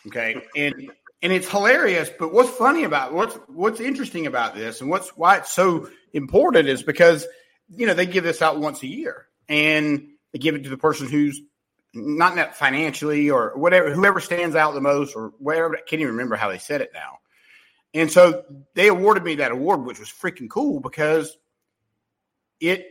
Okay. 0.07 0.43
And 0.57 0.91
and 1.23 1.33
it's 1.33 1.49
hilarious. 1.50 2.11
But 2.17 2.33
what's 2.33 2.50
funny 2.50 2.85
about 2.85 3.12
what's 3.12 3.35
what's 3.49 3.81
interesting 3.81 4.27
about 4.27 4.55
this, 4.55 4.81
and 4.81 4.88
what's 4.91 5.11
why 5.17 5.38
it's 5.38 5.53
so 5.53 5.88
important, 6.12 6.69
is 6.69 6.83
because 6.83 7.27
you 7.69 7.87
know 7.87 7.95
they 7.95 8.07
give 8.07 8.25
this 8.25 8.43
out 8.43 8.61
once 8.61 8.83
a 8.83 8.87
year, 8.87 9.27
and 9.49 10.09
they 10.33 10.38
give 10.38 10.55
it 10.55 10.65
to 10.65 10.71
the 10.71 10.77
person 10.77 11.09
who's 11.09 11.41
not 11.95 12.37
net 12.37 12.57
financially 12.57 13.31
or 13.31 13.53
whatever, 13.57 13.93
whoever 13.93 14.21
stands 14.21 14.55
out 14.55 14.75
the 14.75 14.81
most, 14.81 15.17
or 15.17 15.33
whatever. 15.38 15.77
I 15.77 15.81
can't 15.81 16.00
even 16.00 16.12
remember 16.12 16.37
how 16.37 16.50
they 16.50 16.59
said 16.59 16.81
it 16.81 16.91
now. 16.95 17.19
And 17.95 18.12
so 18.12 18.45
they 18.75 18.88
awarded 18.88 19.25
me 19.25 19.37
that 19.37 19.50
award, 19.50 19.85
which 19.85 19.99
was 19.99 20.09
freaking 20.09 20.49
cool 20.49 20.81
because 20.81 21.37
it. 22.61 22.87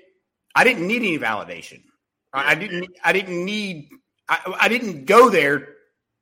I 0.56 0.64
didn't 0.64 0.88
need 0.88 1.04
any 1.04 1.20
validation. 1.20 1.84
I 2.46 2.56
didn't. 2.56 2.90
I 3.04 3.14
didn't 3.14 3.44
need. 3.44 3.90
I, 4.28 4.56
I 4.62 4.68
didn't 4.68 5.06
go 5.06 5.30
there 5.30 5.70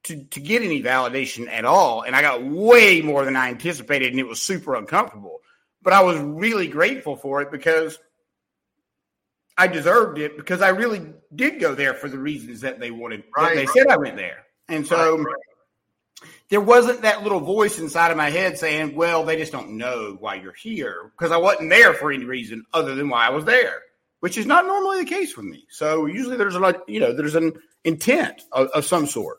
to, 0.04 0.24
to 0.24 0.40
get 0.40 0.62
any 0.62 0.82
validation 0.84 1.48
at 1.50 1.66
all. 1.66 2.04
And 2.04 2.16
I 2.16 2.22
got 2.22 2.44
way 2.44 3.02
more 3.02 3.26
than 3.26 3.36
I 3.36 3.50
anticipated, 3.50 4.12
and 4.12 4.20
it 4.20 4.28
was 4.28 4.42
super 4.42 4.76
uncomfortable. 4.76 5.40
But 5.82 5.94
I 5.94 6.04
was 6.04 6.18
really 6.18 6.68
grateful 6.68 7.16
for 7.16 7.42
it 7.42 7.52
because 7.52 7.98
I 9.58 9.68
deserved 9.68 10.20
it 10.20 10.38
because 10.38 10.62
I 10.62 10.70
really 10.70 11.14
did 11.34 11.60
go 11.60 11.76
there 11.76 11.94
for 11.94 12.10
the 12.10 12.20
reasons 12.20 12.62
that 12.62 12.80
they 12.80 12.92
wanted. 12.92 13.24
Right. 13.36 13.56
That 13.56 13.56
they 13.56 13.66
said 13.68 13.88
I 13.88 13.98
went 13.98 14.18
there. 14.18 14.46
And 14.68 14.86
so 14.86 15.18
right. 15.18 15.36
there 16.50 16.62
wasn't 16.62 17.04
that 17.04 17.24
little 17.24 17.40
voice 17.40 17.80
inside 17.80 18.12
of 18.12 18.18
my 18.18 18.30
head 18.30 18.58
saying, 18.58 18.96
well, 18.96 19.24
they 19.24 19.38
just 19.38 19.52
don't 19.52 19.78
know 19.78 20.18
why 20.20 20.36
you're 20.36 20.54
here 20.54 21.12
because 21.18 21.32
I 21.32 21.38
wasn't 21.38 21.70
there 21.70 21.94
for 21.94 22.12
any 22.12 22.26
reason 22.26 22.66
other 22.74 22.96
than 22.96 23.10
why 23.10 23.28
I 23.28 23.30
was 23.30 23.46
there, 23.46 23.82
which 24.26 24.40
is 24.40 24.48
not 24.48 24.66
normally 24.66 25.04
the 25.04 25.06
case 25.06 25.38
with 25.38 25.46
me. 25.46 25.68
So 25.70 26.08
usually 26.08 26.36
there's 26.36 26.56
a, 26.56 26.82
you 26.88 27.00
know, 27.00 27.14
there's 27.14 27.36
an 27.36 27.54
intent 27.84 28.42
of, 28.52 28.70
of 28.70 28.84
some 28.84 29.06
sort. 29.06 29.38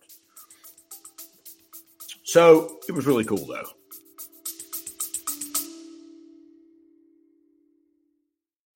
So 2.23 2.79
it 2.87 2.93
was 2.93 3.05
really 3.05 3.25
cool, 3.25 3.45
though. 3.49 3.67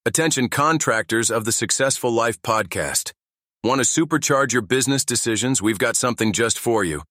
Attention 0.05 0.49
contractors 0.49 1.31
of 1.31 1.45
the 1.45 1.53
Successful 1.53 2.11
Life 2.11 2.43
podcast. 2.43 3.13
Want 3.63 3.81
to 3.81 3.87
supercharge 3.87 4.53
your 4.53 4.63
business 4.63 5.05
decisions? 5.05 5.63
We've 5.63 5.79
got 5.79 5.95
something 5.95 6.33
just 6.33 6.59
for 6.59 6.83
you. 6.83 7.03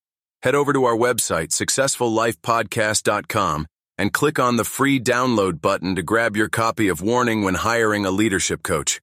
Head 0.43 0.55
over 0.55 0.73
to 0.73 0.83
our 0.83 0.97
website, 0.97 1.51
successfullifepodcast.com, 1.51 3.65
and 3.99 4.13
click 4.13 4.39
on 4.39 4.55
the 4.55 4.63
free 4.63 4.97
download 4.97 5.59
button 5.59 5.93
to 5.93 6.01
grab 6.01 6.37
your 6.37 6.47
copy 6.47 6.87
of 6.87 7.01
Warning 7.01 7.43
when 7.43 7.55
hiring 7.55 8.05
a 8.05 8.11
leadership 8.11 8.63
coach. 8.63 9.01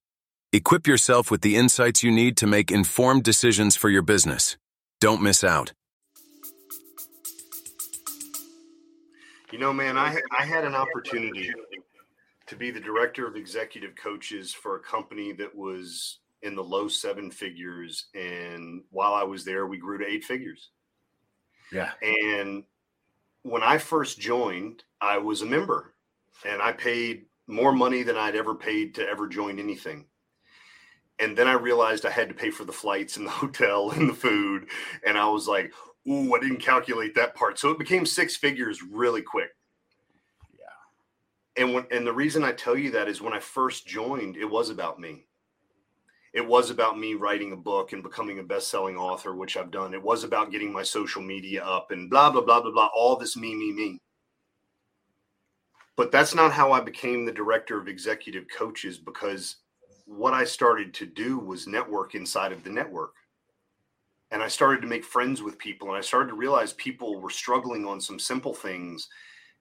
Equip 0.55 0.87
yourself 0.87 1.31
with 1.31 1.43
the 1.43 1.55
insights 1.55 2.03
you 2.03 2.11
need 2.11 2.35
to 2.39 2.47
make 2.47 2.73
informed 2.73 3.23
decisions 3.23 3.77
for 3.77 3.91
your 3.91 4.01
business. 4.01 4.57
Don't 4.99 5.21
miss 5.21 5.45
out. 5.45 5.75
You 9.53 9.59
know, 9.59 9.73
man, 9.73 9.99
I 9.99 10.17
I 10.37 10.47
had 10.47 10.65
an 10.65 10.75
opportunity 10.75 11.53
to 12.47 12.57
be 12.57 12.71
the 12.71 12.81
director 12.81 13.27
of 13.27 13.37
executive 13.37 13.95
coaches 13.97 14.55
for 14.55 14.77
a 14.77 14.81
company 14.81 15.33
that 15.33 15.55
was 15.55 16.21
in 16.41 16.55
the 16.55 16.65
low 16.65 16.89
seven 16.89 17.31
figures, 17.31 18.07
and 18.15 18.83
while 18.91 19.13
I 19.13 19.25
was 19.25 19.45
there, 19.45 19.67
we 19.67 19.77
grew 19.77 19.99
to 19.99 20.07
eight 20.07 20.25
figures. 20.25 20.71
Yeah. 21.71 21.91
And 22.01 22.65
when 23.47 23.63
I 23.63 23.79
first 23.79 24.19
joined, 24.19 24.83
I 25.01 25.19
was 25.19 25.43
a 25.43 25.47
member, 25.47 25.95
and 26.45 26.61
I 26.61 26.73
paid 26.73 27.27
more 27.47 27.73
money 27.73 28.03
than 28.03 28.17
I'd 28.17 28.35
ever 28.35 28.57
paid 28.57 28.97
to 28.97 29.09
ever 29.09 29.29
join 29.29 29.61
anything. 29.61 30.07
And 31.21 31.39
then 31.39 31.47
I 31.47 31.53
realized 31.53 32.05
I 32.05 32.11
had 32.11 32.29
to 32.29 32.35
pay 32.35 32.51
for 32.51 32.65
the 32.65 32.73
flights 32.73 33.17
and 33.17 33.27
the 33.27 33.31
hotel 33.43 33.93
and 33.93 34.11
the 34.11 34.15
food, 34.15 34.67
and 35.07 35.17
I 35.17 35.29
was 35.29 35.47
like, 35.47 35.73
ooh, 36.09 36.35
I 36.35 36.41
didn't 36.41 36.59
calculate 36.59 37.15
that 37.15 37.37
part. 37.37 37.59
So 37.59 37.71
it 37.71 37.79
became 37.79 38.05
six 38.05 38.37
figures 38.37 38.83
really 38.83 39.23
quick. 39.23 39.51
Yeah. 40.59 41.63
And 41.63 41.73
when 41.73 41.87
and 41.93 42.05
the 42.07 42.13
reason 42.13 42.43
I 42.43 42.53
tell 42.53 42.77
you 42.77 42.91
that 42.93 43.09
is 43.09 43.23
when 43.23 43.33
I 43.33 43.41
first 43.41 43.87
joined, 43.87 44.37
it 44.37 44.45
was 44.45 44.71
about 44.71 44.99
me. 44.99 45.27
It 46.37 46.47
was 46.47 46.69
about 46.69 46.99
me 46.99 47.15
writing 47.15 47.53
a 47.53 47.57
book 47.57 47.95
and 47.95 48.03
becoming 48.03 48.41
a 48.41 48.43
best-selling 48.43 48.95
author, 48.95 49.35
which 49.35 49.57
I've 49.57 49.71
done. 49.71 49.95
It 49.95 50.03
was 50.03 50.23
about 50.23 50.51
getting 50.51 50.71
my 50.71 50.83
social 50.83 51.23
media 51.23 51.65
up 51.65 51.93
and 51.93 52.11
blah 52.11 52.31
blah 52.31 52.43
blah 52.43 52.61
blah 52.61 52.73
blah. 52.73 52.91
All 52.95 53.17
this 53.17 53.39
me 53.39 53.55
me 53.55 53.73
me. 53.73 53.99
But 55.97 56.13
that's 56.13 56.35
not 56.35 56.53
how 56.53 56.73
I 56.73 56.81
became 56.81 57.25
the 57.25 57.33
director 57.33 57.81
of 57.81 57.89
executive 57.89 58.45
coaches 58.55 58.99
because 58.99 59.57
what 60.05 60.35
I 60.35 60.45
started 60.45 60.93
to 60.95 61.07
do 61.07 61.39
was 61.39 61.67
network 61.67 62.15
inside 62.15 62.53
of 62.53 62.63
the 62.63 62.71
network 62.71 63.15
and 64.31 64.43
I 64.43 64.49
started 64.49 64.83
to 64.83 64.87
make 64.89 65.07
friends 65.07 65.41
with 65.41 65.57
people 65.57 65.89
and 65.89 65.97
I 65.97 66.03
started 66.03 66.29
to 66.29 66.35
realize 66.35 66.75
people 66.75 67.19
were 67.19 67.31
struggling 67.31 67.87
on 67.87 67.99
some 67.99 68.19
simple 68.19 68.53
things 68.53 69.09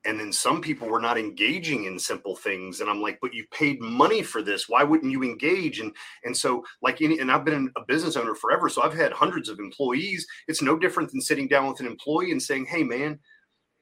and 0.05 0.19
then 0.19 0.31
some 0.31 0.61
people 0.61 0.87
were 0.87 0.99
not 0.99 1.17
engaging 1.17 1.85
in 1.85 1.97
simple 1.97 2.35
things 2.35 2.81
and 2.81 2.89
i'm 2.89 3.01
like 3.01 3.17
but 3.21 3.33
you 3.33 3.45
paid 3.51 3.79
money 3.81 4.21
for 4.21 4.41
this. 4.41 4.69
Why 4.69 4.83
wouldn't 4.83 5.11
you 5.11 5.23
engage? 5.23 5.79
And 5.79 5.95
and 6.23 6.35
so 6.35 6.63
like 6.81 7.01
any 7.01 7.19
and 7.19 7.31
i've 7.31 7.45
been 7.45 7.71
a 7.75 7.81
business 7.87 8.15
owner 8.15 8.35
forever 8.35 8.69
so 8.69 8.81
i've 8.81 8.93
had 8.93 9.11
hundreds 9.11 9.49
of 9.49 9.59
employees. 9.59 10.25
It's 10.47 10.61
no 10.61 10.77
different 10.77 11.11
than 11.11 11.21
sitting 11.21 11.47
down 11.47 11.67
with 11.67 11.79
an 11.79 11.87
employee 11.87 12.31
and 12.31 12.41
saying 12.41 12.65
hey 12.65 12.83
man 12.83 13.19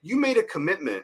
you 0.01 0.17
made 0.17 0.37
a 0.37 0.43
commitment 0.43 1.03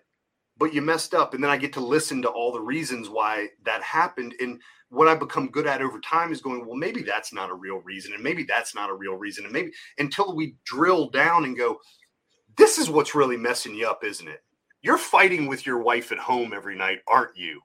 but 0.57 0.73
you 0.73 0.81
messed 0.81 1.13
up 1.13 1.33
and 1.33 1.43
then 1.43 1.51
i 1.51 1.57
get 1.57 1.73
to 1.73 1.79
listen 1.79 2.21
to 2.21 2.29
all 2.29 2.51
the 2.51 2.59
reasons 2.59 3.09
why 3.09 3.47
that 3.63 3.81
happened. 3.83 4.35
And 4.39 4.61
what 4.89 5.07
I've 5.07 5.19
become 5.19 5.49
good 5.51 5.67
at 5.67 5.81
over 5.81 5.99
time 5.99 6.31
is 6.31 6.41
going, 6.41 6.65
well, 6.65 6.75
maybe 6.75 7.03
that's 7.03 7.31
not 7.31 7.49
a 7.49 7.53
real 7.53 7.77
reason, 7.77 8.13
and 8.13 8.23
maybe 8.23 8.43
that's 8.43 8.73
not 8.73 8.89
a 8.89 8.93
real 8.93 9.15
reason, 9.15 9.45
and 9.45 9.53
maybe 9.53 9.71
until 9.99 10.35
we 10.35 10.55
drill 10.65 11.09
down 11.09 11.45
and 11.45 11.57
go, 11.57 11.77
this 12.57 12.77
is 12.77 12.89
what's 12.89 13.15
really 13.15 13.37
messing 13.37 13.75
you 13.75 13.87
up, 13.87 14.03
isn't 14.03 14.27
it? 14.27 14.43
You're 14.81 14.97
fighting 14.97 15.47
with 15.47 15.65
your 15.65 15.79
wife 15.79 16.11
at 16.11 16.19
home 16.19 16.53
every 16.53 16.75
night, 16.75 16.99
aren't 17.07 17.35
you? 17.35 17.61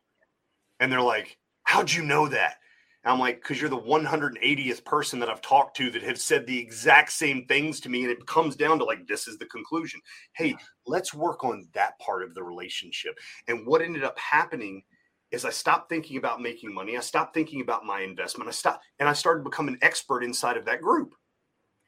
And 0.80 0.90
they're 0.90 1.00
like, 1.00 1.38
how'd 1.62 1.92
you 1.92 2.02
know 2.02 2.28
that? 2.28 2.56
And 3.04 3.12
I'm 3.12 3.20
like, 3.20 3.36
because 3.36 3.60
you're 3.60 3.70
the 3.70 3.76
180th 3.76 4.84
person 4.84 5.18
that 5.20 5.28
I've 5.28 5.42
talked 5.42 5.76
to 5.76 5.90
that 5.90 6.02
have 6.02 6.18
said 6.18 6.46
the 6.46 6.58
exact 6.58 7.12
same 7.12 7.44
things 7.46 7.78
to 7.80 7.88
me. 7.88 8.02
And 8.02 8.10
it 8.10 8.26
comes 8.26 8.56
down 8.56 8.78
to 8.78 8.84
like, 8.84 9.06
this 9.06 9.28
is 9.28 9.38
the 9.38 9.46
conclusion. 9.46 10.00
Hey, 10.34 10.56
let's 10.86 11.12
work 11.12 11.44
on 11.44 11.68
that 11.74 11.98
part 11.98 12.22
of 12.22 12.34
the 12.34 12.42
relationship. 12.42 13.14
And 13.46 13.66
what 13.66 13.82
ended 13.82 14.04
up 14.04 14.18
happening 14.18 14.82
is 15.30 15.44
I 15.44 15.50
stopped 15.50 15.88
thinking 15.88 16.16
about 16.16 16.40
making 16.40 16.72
money. 16.72 16.96
I 16.96 17.00
stopped 17.00 17.34
thinking 17.34 17.60
about 17.60 17.84
my 17.84 18.00
investment. 18.00 18.48
I 18.48 18.52
stopped 18.52 18.84
and 18.98 19.08
I 19.08 19.12
started 19.12 19.40
to 19.40 19.50
become 19.50 19.68
an 19.68 19.78
expert 19.82 20.24
inside 20.24 20.56
of 20.56 20.64
that 20.64 20.80
group. 20.80 21.14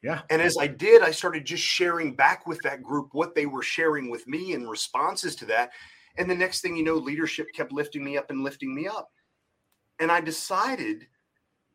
Yeah. 0.03 0.21
And 0.29 0.41
as 0.41 0.57
I 0.57 0.67
did, 0.67 1.01
I 1.01 1.11
started 1.11 1.45
just 1.45 1.63
sharing 1.63 2.15
back 2.15 2.45
with 2.45 2.61
that 2.61 2.83
group 2.83 3.09
what 3.13 3.33
they 3.33 3.45
were 3.45 3.63
sharing 3.63 4.09
with 4.09 4.27
me 4.27 4.53
in 4.53 4.67
responses 4.67 5.35
to 5.37 5.45
that. 5.45 5.71
And 6.17 6.29
the 6.29 6.35
next 6.35 6.61
thing 6.61 6.75
you 6.75 6.83
know, 6.83 6.95
leadership 6.95 7.47
kept 7.53 7.71
lifting 7.71 8.03
me 8.03 8.17
up 8.17 8.29
and 8.29 8.43
lifting 8.43 8.73
me 8.73 8.87
up. 8.87 9.11
And 9.99 10.11
I 10.11 10.21
decided 10.21 11.07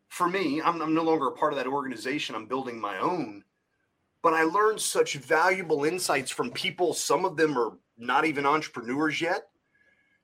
for 0.09 0.29
me, 0.29 0.61
I'm, 0.63 0.81
I'm 0.81 0.95
no 0.95 1.03
longer 1.03 1.29
a 1.29 1.33
part 1.33 1.53
of 1.53 1.57
that 1.59 1.67
organization. 1.67 2.35
I'm 2.35 2.47
building 2.47 2.81
my 2.81 2.99
own. 2.99 3.43
But 4.23 4.35
I 4.35 4.45
learned 4.45 4.81
such 4.81 5.15
valuable 5.15 5.85
insights 5.85 6.31
from 6.31 6.51
people. 6.51 6.95
Some 6.95 7.25
of 7.25 7.37
them 7.37 7.59
are 7.59 7.79
not 7.99 8.25
even 8.25 8.47
entrepreneurs 8.47 9.21
yet 9.21 9.49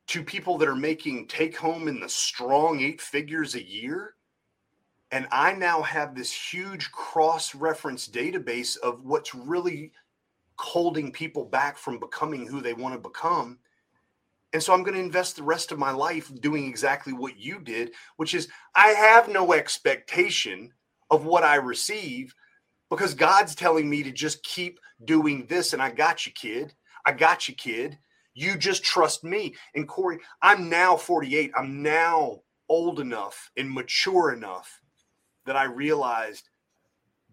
to 0.08 0.22
people 0.22 0.56
that 0.58 0.68
are 0.68 0.76
making 0.76 1.26
take 1.26 1.56
home 1.56 1.88
in 1.88 2.00
the 2.00 2.08
strong 2.08 2.80
eight 2.80 3.00
figures 3.00 3.54
a 3.54 3.66
year. 3.66 4.14
And 5.10 5.26
I 5.32 5.54
now 5.54 5.82
have 5.82 6.14
this 6.14 6.32
huge 6.32 6.92
cross 6.92 7.54
reference 7.54 8.08
database 8.08 8.76
of 8.78 9.04
what's 9.04 9.34
really 9.34 9.92
holding 10.56 11.12
people 11.12 11.44
back 11.44 11.78
from 11.78 11.98
becoming 11.98 12.46
who 12.46 12.60
they 12.60 12.74
want 12.74 12.94
to 12.94 13.00
become. 13.00 13.58
And 14.52 14.62
so 14.62 14.72
I'm 14.72 14.82
going 14.82 14.94
to 14.94 15.00
invest 15.00 15.36
the 15.36 15.42
rest 15.42 15.72
of 15.72 15.78
my 15.78 15.90
life 15.90 16.30
doing 16.40 16.66
exactly 16.66 17.12
what 17.12 17.38
you 17.38 17.60
did, 17.60 17.92
which 18.16 18.34
is 18.34 18.48
I 18.74 18.88
have 18.88 19.28
no 19.28 19.52
expectation 19.52 20.72
of 21.10 21.24
what 21.24 21.44
I 21.44 21.56
receive 21.56 22.34
because 22.90 23.14
God's 23.14 23.54
telling 23.54 23.88
me 23.88 24.02
to 24.02 24.12
just 24.12 24.42
keep 24.42 24.78
doing 25.04 25.46
this. 25.46 25.72
And 25.72 25.82
I 25.82 25.90
got 25.90 26.26
you, 26.26 26.32
kid. 26.32 26.74
I 27.06 27.12
got 27.12 27.48
you, 27.48 27.54
kid. 27.54 27.98
You 28.34 28.56
just 28.56 28.84
trust 28.84 29.24
me. 29.24 29.54
And 29.74 29.88
Corey, 29.88 30.18
I'm 30.42 30.68
now 30.68 30.96
48. 30.96 31.52
I'm 31.56 31.82
now 31.82 32.40
old 32.68 33.00
enough 33.00 33.50
and 33.56 33.70
mature 33.70 34.32
enough 34.32 34.80
that 35.48 35.56
I 35.56 35.64
realized 35.64 36.50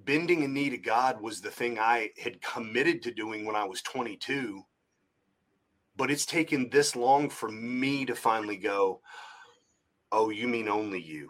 bending 0.06 0.46
a 0.46 0.48
knee 0.48 0.70
to 0.70 0.78
God 0.78 1.22
was 1.22 1.42
the 1.42 1.52
thing 1.52 1.78
I 1.78 2.12
had 2.18 2.42
committed 2.42 3.02
to 3.04 3.12
doing 3.12 3.46
when 3.46 3.58
I 3.58 3.66
was 3.66 3.82
22. 3.82 4.64
But 5.98 6.10
it's 6.10 6.26
taken 6.26 6.70
this 6.70 6.96
long 6.96 7.30
for 7.30 7.50
me 7.50 8.06
to 8.06 8.16
finally 8.16 8.56
go, 8.56 9.02
Oh, 10.14 10.30
you 10.30 10.48
mean 10.48 10.70
only 10.70 11.02
you? 11.02 11.30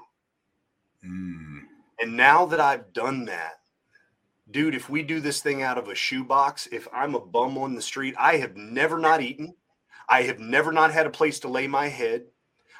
Mm. 1.03 1.61
And 1.99 2.15
now 2.15 2.45
that 2.45 2.59
I've 2.59 2.93
done 2.93 3.25
that, 3.25 3.53
dude, 4.51 4.75
if 4.75 4.87
we 4.87 5.01
do 5.01 5.19
this 5.19 5.41
thing 5.41 5.63
out 5.63 5.79
of 5.79 5.87
a 5.87 5.95
shoebox, 5.95 6.67
if 6.71 6.87
I'm 6.93 7.15
a 7.15 7.19
bum 7.19 7.57
on 7.57 7.73
the 7.73 7.81
street, 7.81 8.13
I 8.19 8.37
have 8.37 8.55
never 8.55 8.99
not 8.99 9.21
eaten. 9.21 9.55
I 10.07 10.21
have 10.21 10.37
never 10.37 10.71
not 10.71 10.93
had 10.93 11.07
a 11.07 11.11
place 11.11 11.39
to 11.39 11.47
lay 11.47 11.65
my 11.65 11.87
head. 11.87 12.25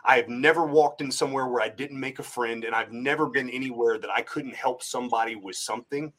I 0.07 0.17
have 0.17 0.29
never 0.29 0.65
walked 0.65 1.01
in 1.01 1.12
somewhere 1.12 1.47
where 1.47 1.62
I 1.62 1.69
didn't 1.69 2.00
make 2.00 2.19
a 2.19 2.24
friend, 2.24 2.63
and 2.63 2.75
I've 2.75 2.91
never 2.91 3.27
been 3.27 3.50
anywhere 3.50 3.97
that 3.97 4.09
I 4.09 4.21
couldn't 4.21 4.55
help 4.55 4.83
somebody 4.83 5.35
with 5.35 5.55
something. 5.55 6.13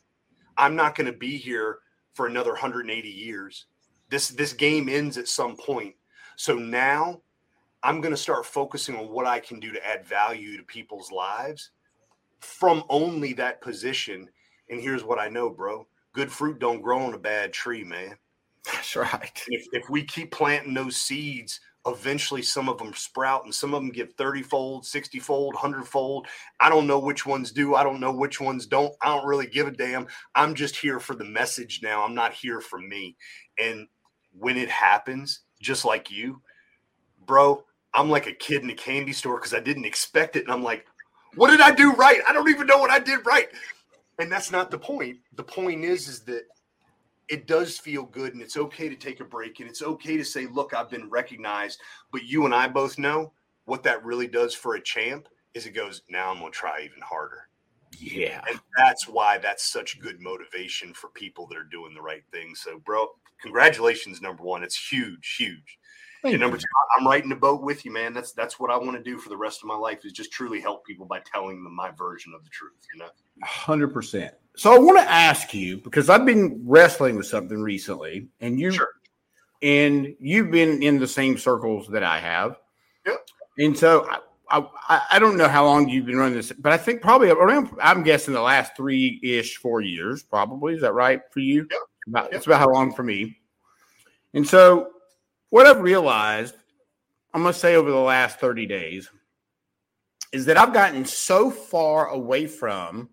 I'm 0.57 0.75
not 0.75 0.97
going 0.97 1.11
to 1.11 1.17
be 1.17 1.37
here 1.37 1.79
for 2.15 2.27
another 2.27 2.53
180 2.53 3.09
years. 3.09 3.67
This 4.09 4.29
this 4.29 4.53
game 4.53 4.89
ends 4.89 5.19
at 5.19 5.29
some 5.29 5.57
point. 5.57 5.95
So 6.37 6.55
now 6.55 7.21
I'm 7.83 8.01
going 8.01 8.15
to 8.15 8.21
start 8.21 8.47
focusing 8.47 8.97
on 8.97 9.11
what 9.11 9.27
I 9.27 9.39
can 9.39 9.61
do 9.61 9.73
to 9.73 9.87
add 9.87 10.05
value 10.05 10.57
to 10.57 10.63
people's 10.65 11.13
lives 11.13 11.71
from 12.41 12.85
only 12.89 13.33
that 13.35 13.61
position. 13.61 14.29
And 14.69 14.81
here's 14.81 15.05
what 15.05 15.19
I 15.19 15.29
know, 15.29 15.51
bro. 15.51 15.87
Good 16.13 16.33
fruit 16.33 16.59
don't 16.59 16.83
grow 16.83 16.99
on 17.01 17.15
a 17.15 17.19
bad 17.19 17.53
tree, 17.53 17.85
man. 17.85 18.17
That's 18.65 18.97
right. 18.97 19.45
If, 19.49 19.67
if 19.73 19.91
we 19.91 20.05
keep 20.05 20.33
planting 20.33 20.75
those 20.75 20.97
seeds, 20.97 21.61
eventually 21.87 22.43
some 22.43 22.69
of 22.69 22.79
them 22.79 22.93
sprout 22.95 23.45
and 23.45 23.55
some 23.55 23.75
of 23.75 23.81
them 23.81 23.91
give 23.91 24.13
30 24.15 24.43
fold, 24.43 24.87
60 24.87 25.19
fold, 25.21 25.55
100 25.55 25.87
fold. 25.87 26.27
I 26.61 26.69
don't 26.69 26.87
know 26.87 26.99
which 26.99 27.25
ones 27.25 27.53
do. 27.53 27.75
I 27.75 27.83
don't 27.83 28.01
know 28.01 28.13
which 28.13 28.41
ones 28.41 28.67
don't. 28.67 28.95
I 29.03 29.15
don't 29.15 29.27
really 29.27 29.47
give 29.47 29.67
a 29.67 29.71
damn. 29.71 30.07
I'm 30.35 30.55
just 30.55 30.77
here 30.77 30.99
for 30.99 31.15
the 31.15 31.25
message 31.25 31.81
now. 31.83 32.05
I'm 32.05 32.15
not 32.15 32.33
here 32.33 32.61
for 32.61 32.79
me. 32.79 33.17
And 33.59 33.87
when 34.39 34.57
it 34.57 34.69
happens, 34.69 35.41
just 35.61 35.85
like 35.85 36.11
you, 36.11 36.41
bro, 37.25 37.65
I'm 37.95 38.11
like 38.11 38.27
a 38.27 38.33
kid 38.33 38.63
in 38.63 38.71
a 38.71 38.75
candy 38.75 39.13
store 39.13 39.37
because 39.37 39.55
I 39.55 39.61
didn't 39.61 39.87
expect 39.87 40.37
it. 40.37 40.45
And 40.45 40.53
I'm 40.53 40.63
like, 40.63 40.87
what 41.37 41.51
did 41.51 41.61
I 41.61 41.71
do 41.71 41.93
right? 41.93 42.21
I 42.29 42.33
don't 42.33 42.49
even 42.51 42.67
know 42.67 42.79
what 42.79 42.91
I 42.91 42.99
did 42.99 43.25
right. 43.25 43.49
And 44.19 44.31
that's 44.33 44.51
not 44.51 44.71
the 44.71 44.79
point. 44.79 45.19
The 45.35 45.43
point 45.43 45.85
is, 45.85 46.09
is 46.09 46.21
that 46.21 46.45
it 47.29 47.47
does 47.47 47.79
feel 47.79 48.05
good 48.05 48.33
and 48.35 48.43
it's 48.43 48.57
okay 48.57 48.89
to 48.89 48.97
take 48.97 49.21
a 49.21 49.25
break 49.25 49.61
and 49.61 49.69
it's 49.69 49.83
okay 49.83 50.17
to 50.17 50.25
say, 50.25 50.47
look, 50.47 50.75
I've 50.75 50.91
been 50.91 51.11
recognized. 51.11 51.81
But 52.13 52.25
you 52.25 52.45
and 52.45 52.55
I 52.55 52.69
both 52.69 52.99
know 52.99 53.33
what 53.65 53.83
that 53.83 54.05
really 54.05 54.29
does 54.29 54.55
for 54.55 54.75
a 54.75 54.83
champ 54.83 55.29
is 55.55 55.67
it 55.67 55.73
goes, 55.73 56.03
now 56.09 56.31
I'm 56.31 56.39
going 56.39 56.53
to 56.53 56.59
try 56.59 56.83
even 56.85 57.01
harder. 57.03 57.49
Yeah. 57.99 58.43
And 58.49 58.61
that's 58.77 59.09
why 59.09 59.39
that's 59.39 59.67
such 59.67 60.01
good 60.01 60.21
motivation 60.21 60.93
for 60.93 61.09
people 61.11 61.47
that 61.49 61.59
are 61.59 61.65
doing 61.65 61.95
the 61.95 62.03
right 62.03 62.23
thing. 62.31 62.55
So, 62.55 62.79
bro, 62.79 63.09
congratulations, 63.41 64.21
number 64.21 64.43
one. 64.43 64.63
It's 64.63 64.91
huge, 64.91 65.37
huge. 65.37 65.79
Thank 66.23 66.35
and 66.35 66.41
number 66.41 66.59
two, 66.59 66.65
I'm 66.99 67.07
riding 67.07 67.29
the 67.29 67.37
boat 67.37 67.63
with 67.63 67.85
you, 67.85 67.93
man. 67.93 68.13
That's 68.13 68.33
that's 68.33 68.59
what 68.59 68.71
I 68.71 68.77
want 68.77 68.97
to 68.97 69.03
do 69.03 69.19
for 69.19 69.29
the 69.29 69.37
rest 69.37 69.63
of 69.63 69.69
my 69.69 69.77
life 69.77 70.05
is 70.05 70.13
just 70.13 70.33
truly 70.33 70.61
help 70.61 70.85
people 70.85 71.07
by 71.07 71.21
telling 71.21 71.63
them 71.63 71.75
my 71.75 71.91
version 71.91 72.33
of 72.35 72.43
the 72.43 72.51
truth, 72.51 72.73
you 72.93 73.01
know? 73.01 73.09
Hundred 73.45 73.89
percent. 73.89 74.35
So 74.57 74.75
I 74.75 74.79
want 74.79 74.99
to 74.99 75.11
ask 75.11 75.53
you 75.53 75.77
because 75.77 76.09
I've 76.09 76.25
been 76.25 76.63
wrestling 76.65 77.17
with 77.17 77.27
something 77.27 77.61
recently, 77.61 78.29
and 78.41 78.59
you 78.59 78.73
sure. 78.73 78.89
and 79.61 80.17
you've 80.19 80.51
been 80.51 80.83
in 80.83 80.99
the 80.99 81.07
same 81.07 81.37
circles 81.37 81.87
that 81.89 82.03
I 82.03 82.19
have. 82.19 82.57
Yep. 83.05 83.27
And 83.59 83.77
so 83.77 84.09
I, 84.49 84.67
I, 84.89 85.03
I 85.13 85.19
don't 85.19 85.37
know 85.37 85.49
how 85.49 85.67
long 85.67 85.91
you've 85.91 86.07
been 86.07 86.17
running 86.17 86.35
this, 86.35 86.53
but 86.53 86.73
I 86.73 86.79
think 86.79 87.03
probably 87.03 87.29
around 87.29 87.71
I'm 87.83 88.03
guessing 88.03 88.33
the 88.33 88.41
last 88.41 88.75
three 88.75 89.21
ish 89.23 89.59
four 89.59 89.83
years, 89.83 90.23
probably. 90.23 90.73
Is 90.73 90.81
that 90.81 90.95
right 90.95 91.21
for 91.31 91.41
you? 91.41 91.69
Yep. 91.71 91.81
About. 92.09 92.33
It's 92.33 92.47
about 92.47 92.61
how 92.61 92.71
long 92.71 92.95
for 92.95 93.03
me. 93.03 93.37
And 94.33 94.47
so 94.47 94.89
what 95.51 95.67
I've 95.67 95.81
realized, 95.83 96.55
I'm 97.35 97.43
gonna 97.43 97.53
say 97.53 97.75
over 97.75 97.91
the 97.91 97.97
last 97.97 98.41
30 98.41 98.65
days, 98.65 99.11
is 100.33 100.47
that 100.47 100.57
I've 100.57 100.73
gotten 100.73 101.05
so 101.05 101.51
far 101.51 102.09
away 102.09 102.47
from 102.47 103.11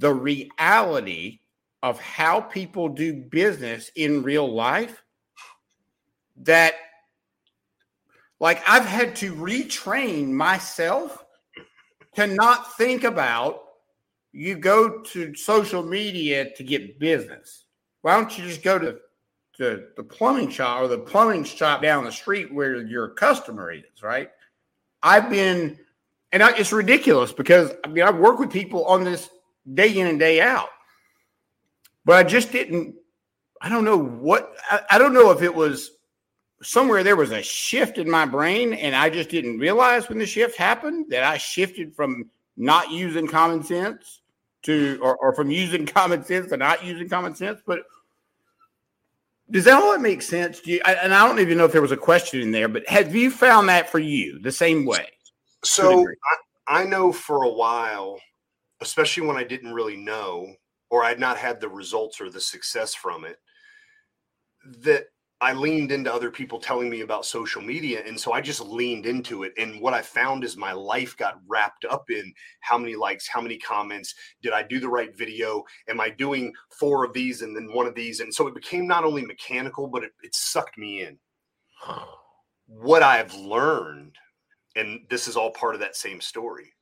the 0.00 0.12
reality 0.12 1.40
of 1.82 2.00
how 2.00 2.40
people 2.40 2.88
do 2.88 3.14
business 3.14 3.90
in 3.94 4.22
real 4.22 4.50
life 4.50 5.02
that 6.38 6.74
like 8.40 8.62
I've 8.66 8.86
had 8.86 9.14
to 9.16 9.34
retrain 9.34 10.28
myself 10.28 11.22
to 12.14 12.26
not 12.26 12.76
think 12.78 13.04
about 13.04 13.62
you 14.32 14.56
go 14.56 15.02
to 15.02 15.34
social 15.34 15.82
media 15.82 16.50
to 16.54 16.64
get 16.64 16.98
business. 16.98 17.66
Why 18.00 18.16
don't 18.16 18.36
you 18.38 18.44
just 18.44 18.62
go 18.62 18.78
to 18.78 18.98
the, 19.58 20.02
plumbing 20.08 20.48
shop 20.48 20.80
or 20.80 20.88
the 20.88 20.98
plumbing 20.98 21.44
shop 21.44 21.82
down 21.82 22.04
the 22.04 22.12
street 22.12 22.52
where 22.54 22.80
your 22.82 23.10
customer 23.10 23.70
is, 23.70 24.02
right? 24.02 24.30
I've 25.02 25.28
been, 25.28 25.78
and 26.32 26.42
I, 26.42 26.56
it's 26.56 26.72
ridiculous 26.72 27.32
because 27.32 27.72
I 27.84 27.88
mean, 27.88 28.04
I 28.04 28.10
work 28.10 28.38
with 28.38 28.50
people 28.50 28.86
on 28.86 29.04
this 29.04 29.28
day 29.72 29.98
in 29.98 30.06
and 30.06 30.18
day 30.18 30.40
out. 30.40 30.68
But 32.04 32.16
I 32.16 32.22
just 32.22 32.52
didn't, 32.52 32.94
I 33.60 33.68
don't 33.68 33.84
know 33.84 33.98
what, 33.98 34.52
I, 34.70 34.80
I 34.92 34.98
don't 34.98 35.12
know 35.12 35.30
if 35.30 35.42
it 35.42 35.54
was 35.54 35.92
somewhere 36.62 37.02
there 37.02 37.16
was 37.16 37.30
a 37.30 37.42
shift 37.42 37.98
in 37.98 38.10
my 38.10 38.26
brain 38.26 38.74
and 38.74 38.94
I 38.94 39.10
just 39.10 39.30
didn't 39.30 39.58
realize 39.58 40.08
when 40.08 40.18
the 40.18 40.26
shift 40.26 40.56
happened 40.56 41.06
that 41.10 41.24
I 41.24 41.38
shifted 41.38 41.94
from 41.94 42.30
not 42.56 42.90
using 42.90 43.26
common 43.26 43.62
sense 43.62 44.20
to, 44.62 44.98
or, 45.02 45.16
or 45.16 45.34
from 45.34 45.50
using 45.50 45.86
common 45.86 46.24
sense 46.24 46.48
to 46.48 46.56
not 46.56 46.84
using 46.84 47.08
common 47.08 47.34
sense. 47.34 47.60
But 47.66 47.80
does 49.50 49.64
that 49.64 49.82
all 49.82 49.98
make 49.98 50.22
sense? 50.22 50.60
Do 50.60 50.72
you, 50.72 50.80
I, 50.84 50.94
and 50.94 51.12
I 51.12 51.26
don't 51.26 51.40
even 51.40 51.58
know 51.58 51.64
if 51.64 51.72
there 51.72 51.82
was 51.82 51.92
a 51.92 51.96
question 51.96 52.40
in 52.40 52.50
there, 52.52 52.68
but 52.68 52.86
have 52.88 53.14
you 53.14 53.30
found 53.30 53.68
that 53.68 53.90
for 53.90 53.98
you 53.98 54.38
the 54.40 54.52
same 54.52 54.84
way? 54.84 55.08
So 55.64 56.06
I, 56.68 56.82
I 56.82 56.84
know 56.84 57.12
for 57.12 57.42
a 57.42 57.50
while 57.50 58.18
especially 58.80 59.26
when 59.26 59.36
I 59.36 59.44
didn't 59.44 59.72
really 59.72 59.96
know 59.96 60.54
or 60.90 61.04
I'd 61.04 61.20
not 61.20 61.36
had 61.36 61.60
the 61.60 61.68
results 61.68 62.20
or 62.20 62.30
the 62.30 62.40
success 62.40 62.94
from 62.94 63.24
it, 63.24 63.36
that 64.82 65.04
I 65.42 65.54
leaned 65.54 65.90
into 65.90 66.12
other 66.12 66.30
people 66.30 66.60
telling 66.60 66.90
me 66.90 67.00
about 67.00 67.24
social 67.24 67.62
media. 67.62 68.02
And 68.06 68.20
so 68.20 68.32
I 68.32 68.42
just 68.42 68.60
leaned 68.60 69.06
into 69.06 69.44
it. 69.44 69.52
And 69.56 69.80
what 69.80 69.94
I 69.94 70.02
found 70.02 70.44
is 70.44 70.56
my 70.56 70.72
life 70.72 71.16
got 71.16 71.40
wrapped 71.48 71.86
up 71.86 72.10
in 72.10 72.32
how 72.60 72.76
many 72.76 72.94
likes, 72.94 73.26
how 73.26 73.40
many 73.40 73.56
comments, 73.56 74.14
did 74.42 74.52
I 74.52 74.62
do 74.62 74.78
the 74.80 74.88
right 74.88 75.16
video? 75.16 75.64
Am 75.88 75.98
I 75.98 76.10
doing 76.10 76.52
four 76.78 77.04
of 77.04 77.14
these 77.14 77.40
and 77.40 77.56
then 77.56 77.72
one 77.72 77.86
of 77.86 77.94
these? 77.94 78.20
And 78.20 78.34
so 78.34 78.48
it 78.48 78.54
became 78.54 78.86
not 78.86 79.04
only 79.04 79.24
mechanical, 79.24 79.86
but 79.86 80.04
it, 80.04 80.12
it 80.22 80.34
sucked 80.34 80.76
me 80.76 81.02
in. 81.04 81.18
what 82.66 83.02
I've 83.02 83.34
learned, 83.34 84.16
and 84.76 85.00
this 85.08 85.26
is 85.26 85.36
all 85.36 85.50
part 85.52 85.74
of 85.74 85.80
that 85.80 85.96
same 85.96 86.20
story, 86.20 86.72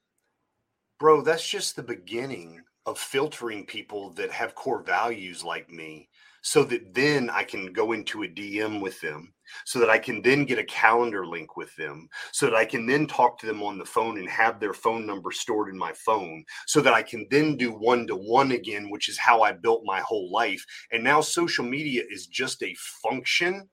bro, 0.98 1.22
that's 1.22 1.48
just 1.48 1.76
the 1.76 1.82
beginning 1.82 2.60
of 2.86 2.98
filtering 2.98 3.66
people 3.66 4.10
that 4.10 4.30
have 4.30 4.54
core 4.54 4.82
values 4.82 5.44
like 5.44 5.70
me 5.70 6.08
so 6.42 6.64
that 6.64 6.94
then 6.94 7.28
I 7.30 7.42
can 7.42 7.72
go 7.72 7.92
into 7.92 8.22
a 8.22 8.28
DM 8.28 8.80
with 8.80 9.00
them, 9.00 9.32
so 9.64 9.78
that 9.80 9.90
I 9.90 9.98
can 9.98 10.22
then 10.22 10.44
get 10.44 10.58
a 10.58 10.64
calendar 10.64 11.26
link 11.26 11.56
with 11.56 11.74
them, 11.76 12.08
so 12.32 12.46
that 12.46 12.54
I 12.54 12.64
can 12.64 12.86
then 12.86 13.06
talk 13.06 13.38
to 13.40 13.46
them 13.46 13.62
on 13.62 13.76
the 13.76 13.84
phone 13.84 14.18
and 14.18 14.28
have 14.28 14.60
their 14.60 14.72
phone 14.72 15.04
number 15.04 15.32
stored 15.32 15.68
in 15.68 15.76
my 15.76 15.92
phone, 15.92 16.44
so 16.66 16.80
that 16.80 16.94
I 16.94 17.02
can 17.02 17.26
then 17.30 17.56
do 17.56 17.72
one 17.72 18.06
to 18.06 18.16
one 18.16 18.52
again, 18.52 18.88
which 18.88 19.08
is 19.08 19.18
how 19.18 19.42
I 19.42 19.52
built 19.52 19.82
my 19.84 20.00
whole 20.00 20.30
life. 20.30 20.64
And 20.92 21.02
now 21.02 21.20
social 21.20 21.64
media 21.64 22.02
is 22.08 22.26
just 22.26 22.62
a 22.62 22.76
function 23.02 23.68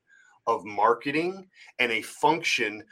of 0.48 0.66
marketing 0.66 1.48
and 1.80 1.92
a 1.92 2.02
function 2.02 2.84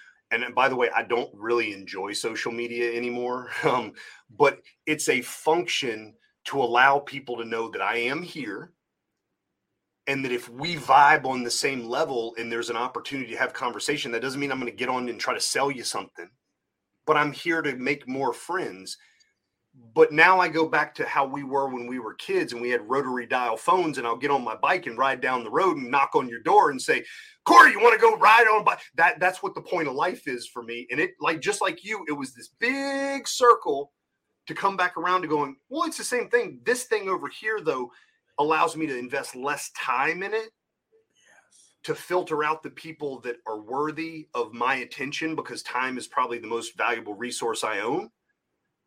and 0.42 0.56
by 0.56 0.70
the 0.70 0.76
way, 0.76 0.90
I 0.96 1.04
don't 1.04 1.30
really 1.34 1.74
enjoy 1.74 2.14
social 2.14 2.52
media 2.52 2.94
anymore. 2.96 3.50
Um, 3.64 3.94
but 4.36 4.60
it's 4.86 5.10
a 5.10 5.22
function 5.22 6.16
to 6.46 6.62
allow 6.62 7.00
people 7.00 7.38
to 7.38 7.46
know 7.46 7.70
that 7.70 7.82
I 7.82 7.98
am 7.98 8.24
here 8.24 8.74
and 10.08 10.24
that 10.26 10.32
if 10.32 10.50
we 10.50 10.76
vibe 10.76 11.26
on 11.26 11.44
the 11.44 11.52
same 11.52 11.86
level 11.86 12.36
and 12.38 12.52
there's 12.52 12.70
an 12.70 12.76
opportunity 12.76 13.32
to 13.32 13.38
have 13.38 13.54
conversation, 13.54 14.12
that 14.12 14.22
doesn't 14.22 14.40
mean 14.40 14.52
I'm 14.52 14.60
going 14.60 14.72
to 14.72 14.78
get 14.78 14.90
on 14.90 15.08
and 15.08 15.20
try 15.20 15.34
to 15.34 15.40
sell 15.40 15.72
you 15.72 15.84
something, 15.84 16.30
but 17.06 17.16
I'm 17.16 17.32
here 17.32 17.62
to 17.62 17.76
make 17.76 18.08
more 18.08 18.34
friends. 18.34 18.98
But 19.96 20.12
now 20.12 20.40
I 20.40 20.50
go 20.50 20.68
back 20.68 20.94
to 20.96 21.06
how 21.06 21.26
we 21.26 21.44
were 21.44 21.68
when 21.68 21.88
we 21.88 22.00
were 22.00 22.14
kids 22.16 22.54
and 22.54 22.62
we 22.62 22.70
had 22.70 22.88
rotary 22.88 23.26
dial 23.26 23.58
phones, 23.58 23.98
and 23.98 24.06
I'll 24.06 24.18
get 24.18 24.32
on 24.32 24.44
my 24.44 24.56
bike 24.56 24.86
and 24.86 24.98
ride 24.98 25.22
down 25.22 25.44
the 25.44 25.52
road 25.52 25.78
and 25.78 25.90
knock 25.90 26.12
on 26.16 26.30
your 26.30 26.42
door 26.42 26.70
and 26.70 26.82
say, 26.82 27.04
Corey, 27.46 27.72
you 27.72 27.80
want 27.80 27.94
to 27.94 28.02
go 28.02 28.16
ride 28.18 28.48
on 28.48 28.64
bike? 28.64 28.80
That 28.96 29.20
that's 29.20 29.42
what 29.42 29.56
the 29.56 29.62
point 29.62 29.88
of 29.88 29.96
life 29.96 30.28
is 30.28 30.48
for 30.48 30.64
me. 30.64 30.88
And 30.92 31.00
it 31.00 31.12
like 31.20 31.42
just 31.42 31.62
like 31.62 31.84
you, 31.84 32.06
it 32.08 32.12
was 32.12 32.34
this 32.34 32.50
big 32.60 33.28
circle 33.28 33.92
to 34.48 34.54
come 34.54 34.78
back 34.78 34.98
around 34.98 35.22
to 35.22 35.28
going, 35.28 35.56
well, 35.70 35.88
it's 35.88 35.98
the 35.98 36.04
same 36.04 36.30
thing. 36.30 36.60
This 36.66 36.84
thing 36.84 37.10
over 37.10 37.28
here, 37.28 37.60
though, 37.62 37.92
allows 38.40 38.76
me 38.76 38.86
to 38.88 38.98
invest 38.98 39.36
less 39.36 39.72
time 39.72 40.22
in 40.22 40.34
it 40.34 40.50
to 41.84 41.96
filter 41.96 42.44
out 42.44 42.64
the 42.64 42.70
people 42.70 43.20
that 43.22 43.38
are 43.46 43.62
worthy 43.62 44.28
of 44.34 44.54
my 44.54 44.76
attention 44.76 45.36
because 45.36 45.64
time 45.64 45.98
is 45.98 46.08
probably 46.08 46.40
the 46.40 46.48
most 46.48 46.78
valuable 46.78 47.14
resource 47.14 47.64
I 47.64 47.80
own 47.80 48.10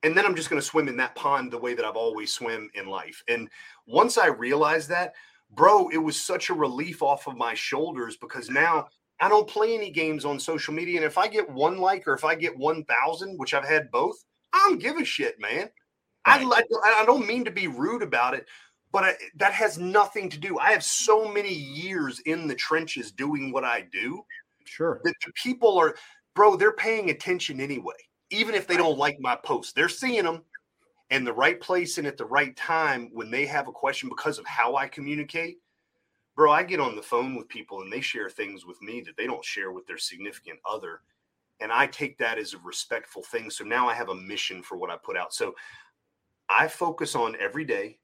and 0.03 0.17
then 0.17 0.25
I'm 0.25 0.37
just 0.37 0.51
going 0.51 0.61
to 0.61 0.67
swim 0.67 0.89
in 0.89 0.97
that 0.99 1.15
pond 1.15 1.53
the 1.53 1.59
way 1.59 1.75
that 1.75 1.85
I've 1.85 1.97
always 1.97 2.33
swim 2.33 2.71
in 2.75 2.87
life. 2.87 3.23
And 3.29 3.49
once 3.87 4.19
I 4.19 4.27
realized 4.27 4.89
that, 4.91 5.15
bro, 5.51 5.89
it 5.89 5.99
was 5.99 6.21
such 6.21 6.51
a 6.51 6.55
relief 6.55 7.03
off 7.03 7.27
of 7.27 7.37
my 7.37 7.55
shoulders 7.55 8.17
because 8.17 8.51
now 8.51 8.89
I 9.21 9.29
don't 9.29 9.49
play 9.49 9.75
any 9.75 9.91
games 9.91 10.25
on 10.25 10.39
social 10.39 10.75
media. 10.75 10.97
And 10.97 11.05
if 11.05 11.19
I 11.19 11.29
get 11.29 11.49
one 11.49 11.79
like 11.79 12.07
or 12.07 12.15
if 12.15 12.25
I 12.25 12.35
get 12.35 12.57
1,000, 12.57 13.37
which 13.39 13.55
I've 13.55 13.67
had 13.67 13.91
both, 13.91 14.23
I 14.53 14.67
don't 14.69 14.81
give 14.81 14.97
a 14.97 15.05
shit, 15.05 15.41
man. 15.41 15.71
Right. 16.27 16.65
I, 16.85 17.03
I 17.03 17.05
don't 17.07 17.27
mean 17.27 17.45
to 17.45 17.51
be 17.51 17.69
rude 17.69 18.03
about 18.03 18.35
it, 18.35 18.47
but 18.93 19.05
I, 19.05 19.15
that 19.37 19.53
has 19.53 19.79
nothing 19.79 20.29
to 20.31 20.39
do. 20.39 20.59
I 20.59 20.73
have 20.73 20.83
so 20.83 21.31
many 21.31 21.53
years 21.53 22.21
in 22.21 22.49
the 22.49 22.55
trenches 22.55 23.13
doing 23.13 23.53
what 23.53 23.65
I 23.65 23.87
do. 23.93 24.23
Sure. 24.65 25.01
That 25.05 25.15
the 25.25 25.33
people 25.33 25.79
are, 25.79 25.95
bro, 26.35 26.57
they're 26.57 26.73
paying 26.73 27.11
attention 27.11 27.61
anyway, 27.61 27.95
even 28.31 28.55
if 28.55 28.67
they 28.67 28.77
don't 28.77 28.99
like 28.99 29.19
my 29.21 29.37
posts. 29.37 29.73
They're 29.73 29.89
seeing 29.89 30.25
them 30.25 30.43
in 31.11 31.25
the 31.25 31.33
right 31.33 31.61
place 31.61 31.99
and 31.99 32.07
at 32.07 32.17
the 32.17 32.25
right 32.25 32.57
time 32.57 33.11
when 33.13 33.31
they 33.31 33.47
have 33.47 33.69
a 33.69 33.73
question 33.73 34.09
because 34.09 34.39
of 34.39 34.47
how 34.47 34.77
I 34.77 34.89
communicate. 34.89 35.59
Bro, 36.35 36.53
I 36.53 36.65
get 36.65 36.81
on 36.81 36.97
the 36.97 37.03
phone 37.03 37.35
with 37.35 37.49
people 37.49 37.83
and 37.83 37.93
they 37.93 38.01
share 38.01 38.29
things 38.29 38.67
with 38.67 38.81
me 38.83 39.01
that 39.03 39.17
they 39.17 39.27
don't 39.27 39.45
share 39.45 39.73
with 39.73 39.87
their 39.87 39.99
significant 39.99 40.59
other. 40.69 41.01
And 41.61 41.73
I 41.73 41.87
take 41.87 42.19
that 42.19 42.39
as 42.39 42.53
a 42.53 42.59
respectful 42.59 43.23
thing. 43.23 43.49
So 43.49 43.65
now 43.65 43.89
I 43.89 43.95
have 43.95 44.11
a 44.11 44.15
mission 44.15 44.63
for 44.63 44.77
what 44.77 44.91
I 44.91 44.97
put 44.97 45.17
out. 45.17 45.33
So 45.33 45.55
I 46.49 46.69
focus 46.69 47.15
on 47.15 47.37
every 47.41 47.65
day 47.65 47.99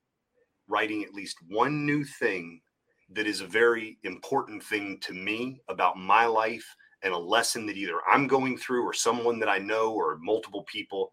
writing 0.69 1.05
at 1.05 1.13
least 1.13 1.37
one 1.49 1.85
new 1.85 2.05
thing 2.05 2.63
that 3.11 3.27
is 3.27 3.43
a 3.43 3.47
very 3.47 3.99
important 4.05 4.63
thing 4.63 4.99
to 5.01 5.13
me 5.13 5.61
about 5.69 5.99
my 5.99 6.25
life 6.25 6.65
and 7.03 7.13
a 7.13 7.19
lesson 7.19 7.67
that 7.67 7.77
either 7.77 7.99
I'm 8.11 8.27
going 8.27 8.57
through 8.57 8.85
or 8.85 8.93
someone 8.93 9.39
that 9.41 9.49
I 9.49 9.59
know 9.59 9.93
or 9.93 10.19
multiple 10.21 10.65
people. 10.65 11.11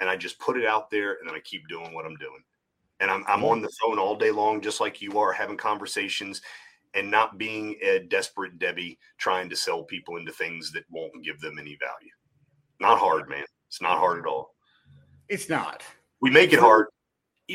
And 0.00 0.10
I 0.10 0.16
just 0.16 0.38
put 0.38 0.56
it 0.56 0.66
out 0.66 0.90
there 0.90 1.12
and 1.20 1.28
then 1.28 1.36
I 1.36 1.40
keep 1.40 1.68
doing 1.68 1.94
what 1.94 2.04
I'm 2.04 2.16
doing. 2.16 2.42
And 3.00 3.10
I'm, 3.10 3.24
I'm 3.26 3.44
on 3.44 3.58
mm-hmm. 3.58 3.66
the 3.66 3.72
phone 3.80 3.98
all 3.98 4.16
day 4.16 4.30
long, 4.30 4.60
just 4.60 4.80
like 4.80 5.02
you 5.02 5.18
are, 5.18 5.32
having 5.32 5.56
conversations 5.56 6.40
and 6.94 7.10
not 7.10 7.38
being 7.38 7.76
a 7.82 8.00
desperate 8.08 8.58
Debbie 8.58 8.98
trying 9.18 9.48
to 9.50 9.56
sell 9.56 9.82
people 9.82 10.16
into 10.16 10.32
things 10.32 10.70
that 10.72 10.84
won't 10.90 11.24
give 11.24 11.40
them 11.40 11.58
any 11.58 11.76
value. 11.80 12.12
Not 12.80 12.98
hard, 12.98 13.28
man. 13.28 13.44
It's 13.68 13.82
not 13.82 13.98
hard 13.98 14.20
at 14.20 14.26
all. 14.26 14.54
It's 15.28 15.48
not. 15.48 15.82
We 16.20 16.30
make 16.30 16.52
it 16.52 16.60
hard 16.60 16.86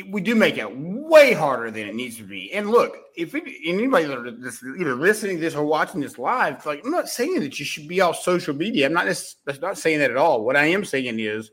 we 0.08 0.20
do 0.20 0.36
make 0.36 0.56
it 0.56 0.68
way 0.76 1.32
harder 1.32 1.70
than 1.70 1.88
it 1.88 1.94
needs 1.94 2.16
to 2.16 2.22
be. 2.22 2.52
And 2.52 2.70
look, 2.70 2.96
if 3.16 3.34
it, 3.34 3.42
anybody 3.64 4.04
that's 4.38 4.62
either 4.62 4.94
listening 4.94 5.36
to 5.36 5.40
this 5.40 5.56
or 5.56 5.64
watching 5.64 6.00
this 6.00 6.16
live, 6.16 6.54
it's 6.54 6.66
like 6.66 6.82
I'm 6.84 6.92
not 6.92 7.08
saying 7.08 7.40
that 7.40 7.58
you 7.58 7.64
should 7.64 7.88
be 7.88 8.00
off 8.00 8.20
social 8.20 8.54
media. 8.54 8.86
I'm 8.86 8.92
not 8.92 9.06
that's 9.06 9.60
not 9.60 9.78
saying 9.78 9.98
that 9.98 10.10
at 10.10 10.16
all. 10.16 10.44
What 10.44 10.56
I 10.56 10.66
am 10.66 10.84
saying 10.84 11.18
is 11.18 11.50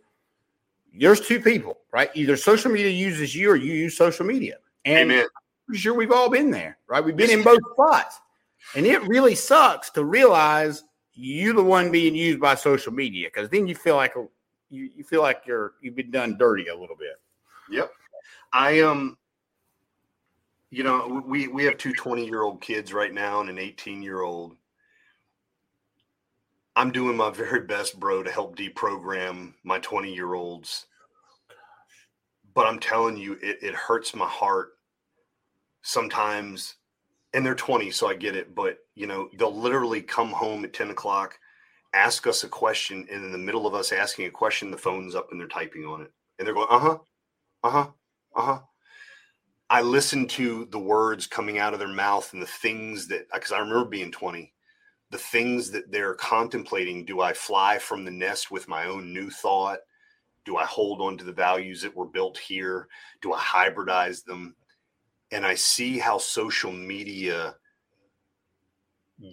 there's 0.93 1.19
two 1.19 1.39
people, 1.39 1.80
right? 1.91 2.12
Either 2.13 2.38
social 2.38 2.71
media 2.71 2.91
uses 2.91 3.36
you 3.36 3.50
or 3.50 3.56
you 3.56 3.73
use 3.73 3.97
social 3.97 4.26
media. 4.26 4.58
And 4.86 5.12
Amen. 5.12 5.26
I'm 5.69 5.76
sure 5.76 5.95
we've 5.95 6.12
all 6.12 6.30
been 6.30 6.52
there, 6.52 6.78
right? 6.88 7.04
We've 7.04 7.17
been 7.17 7.32
in 7.32 7.43
both 7.43 7.60
spots. 7.73 8.19
And 8.76 8.86
it 8.86 9.02
really 9.08 9.36
sucks 9.36 9.89
to 9.91 10.04
realize 10.04 10.84
you're 11.13 11.54
the 11.54 11.63
one 11.63 11.91
being 11.91 12.15
used 12.15 12.39
by 12.39 12.56
social 12.56 12.93
media 12.93 13.30
because 13.34 13.50
then 13.50 13.67
you 13.67 13.76
feel 13.76 13.95
like 13.95 14.13
you, 14.69 14.89
you 14.95 15.04
feel 15.04 15.21
like 15.21 15.43
you're 15.45 15.73
you've 15.82 15.95
been 15.95 16.12
done 16.12 16.38
dirty 16.38 16.67
a 16.67 16.76
little 16.76 16.95
bit. 16.95 17.19
Yep. 17.69 17.91
I 18.53 18.71
am, 18.79 18.89
um, 18.89 19.17
you 20.69 20.83
know, 20.83 21.23
we 21.25 21.47
we 21.47 21.63
have 21.65 21.77
two 21.77 21.93
20 21.93 22.25
year 22.25 22.43
old 22.43 22.62
kids 22.62 22.93
right 22.93 23.13
now 23.13 23.41
and 23.41 23.49
an 23.49 23.57
18 23.57 24.01
year 24.01 24.21
old. 24.21 24.55
I'm 26.75 26.91
doing 26.91 27.17
my 27.17 27.31
very 27.31 27.62
best, 27.62 27.99
bro, 27.99 28.23
to 28.23 28.31
help 28.31 28.55
deprogram 28.55 29.53
my 29.63 29.79
20 29.79 30.13
year 30.13 30.33
olds. 30.33 30.86
But 32.53 32.67
I'm 32.67 32.79
telling 32.79 33.17
you, 33.17 33.33
it, 33.41 33.60
it 33.62 33.75
hurts 33.75 34.15
my 34.15 34.27
heart 34.27 34.77
sometimes. 35.81 36.75
And 37.33 37.45
they're 37.45 37.55
20, 37.55 37.91
so 37.91 38.07
I 38.10 38.15
get 38.15 38.36
it. 38.36 38.55
But, 38.55 38.79
you 38.95 39.05
know, 39.05 39.29
they'll 39.38 39.55
literally 39.55 40.01
come 40.01 40.29
home 40.29 40.63
at 40.63 40.73
10 40.73 40.89
o'clock, 40.89 41.38
ask 41.93 42.25
us 42.25 42.43
a 42.43 42.47
question, 42.47 43.05
and 43.12 43.23
in 43.23 43.31
the 43.31 43.38
middle 43.38 43.67
of 43.67 43.75
us 43.75 43.91
asking 43.91 44.25
a 44.25 44.31
question, 44.31 44.71
the 44.71 44.77
phone's 44.77 45.13
up 45.13 45.27
and 45.31 45.39
they're 45.39 45.47
typing 45.47 45.86
on 45.86 46.01
it. 46.01 46.12
And 46.39 46.47
they're 46.47 46.55
going, 46.55 46.67
uh 46.69 46.79
huh, 46.79 46.97
uh 47.63 47.69
huh, 47.69 47.88
uh 48.38 48.41
huh. 48.41 48.60
I 49.69 49.82
listened 49.82 50.30
to 50.32 50.65
the 50.71 50.80
words 50.80 51.28
coming 51.28 51.58
out 51.58 51.73
of 51.73 51.80
their 51.80 51.89
mouth 51.89 52.32
and 52.32 52.41
the 52.41 52.47
things 52.47 53.08
that, 53.08 53.28
because 53.34 53.52
I 53.52 53.60
remember 53.60 53.84
being 53.84 54.12
20, 54.12 54.54
the 55.10 55.17
things 55.17 55.71
that 55.71 55.91
they're 55.91 56.13
contemplating. 56.13 57.04
Do 57.04 57.19
I 57.19 57.34
fly 57.34 57.78
from 57.78 58.06
the 58.06 58.12
nest 58.12 58.50
with 58.50 58.69
my 58.69 58.86
own 58.86 59.12
new 59.12 59.30
thought? 59.30 59.80
Do 60.45 60.56
I 60.56 60.63
hold 60.63 61.02
on 61.02 61.17
to 61.17 61.26
the 61.26 61.34
values 61.34 61.82
that 61.82 61.95
were 61.95 62.06
built 62.06 62.38
here? 62.38 62.88
Do 63.21 63.34
I 63.34 63.39
hybridize 63.39 64.23
them? 64.23 64.56
And 65.32 65.45
I 65.45 65.56
see 65.56 65.97
how 65.97 66.17
social 66.17 66.71
media 66.71 67.56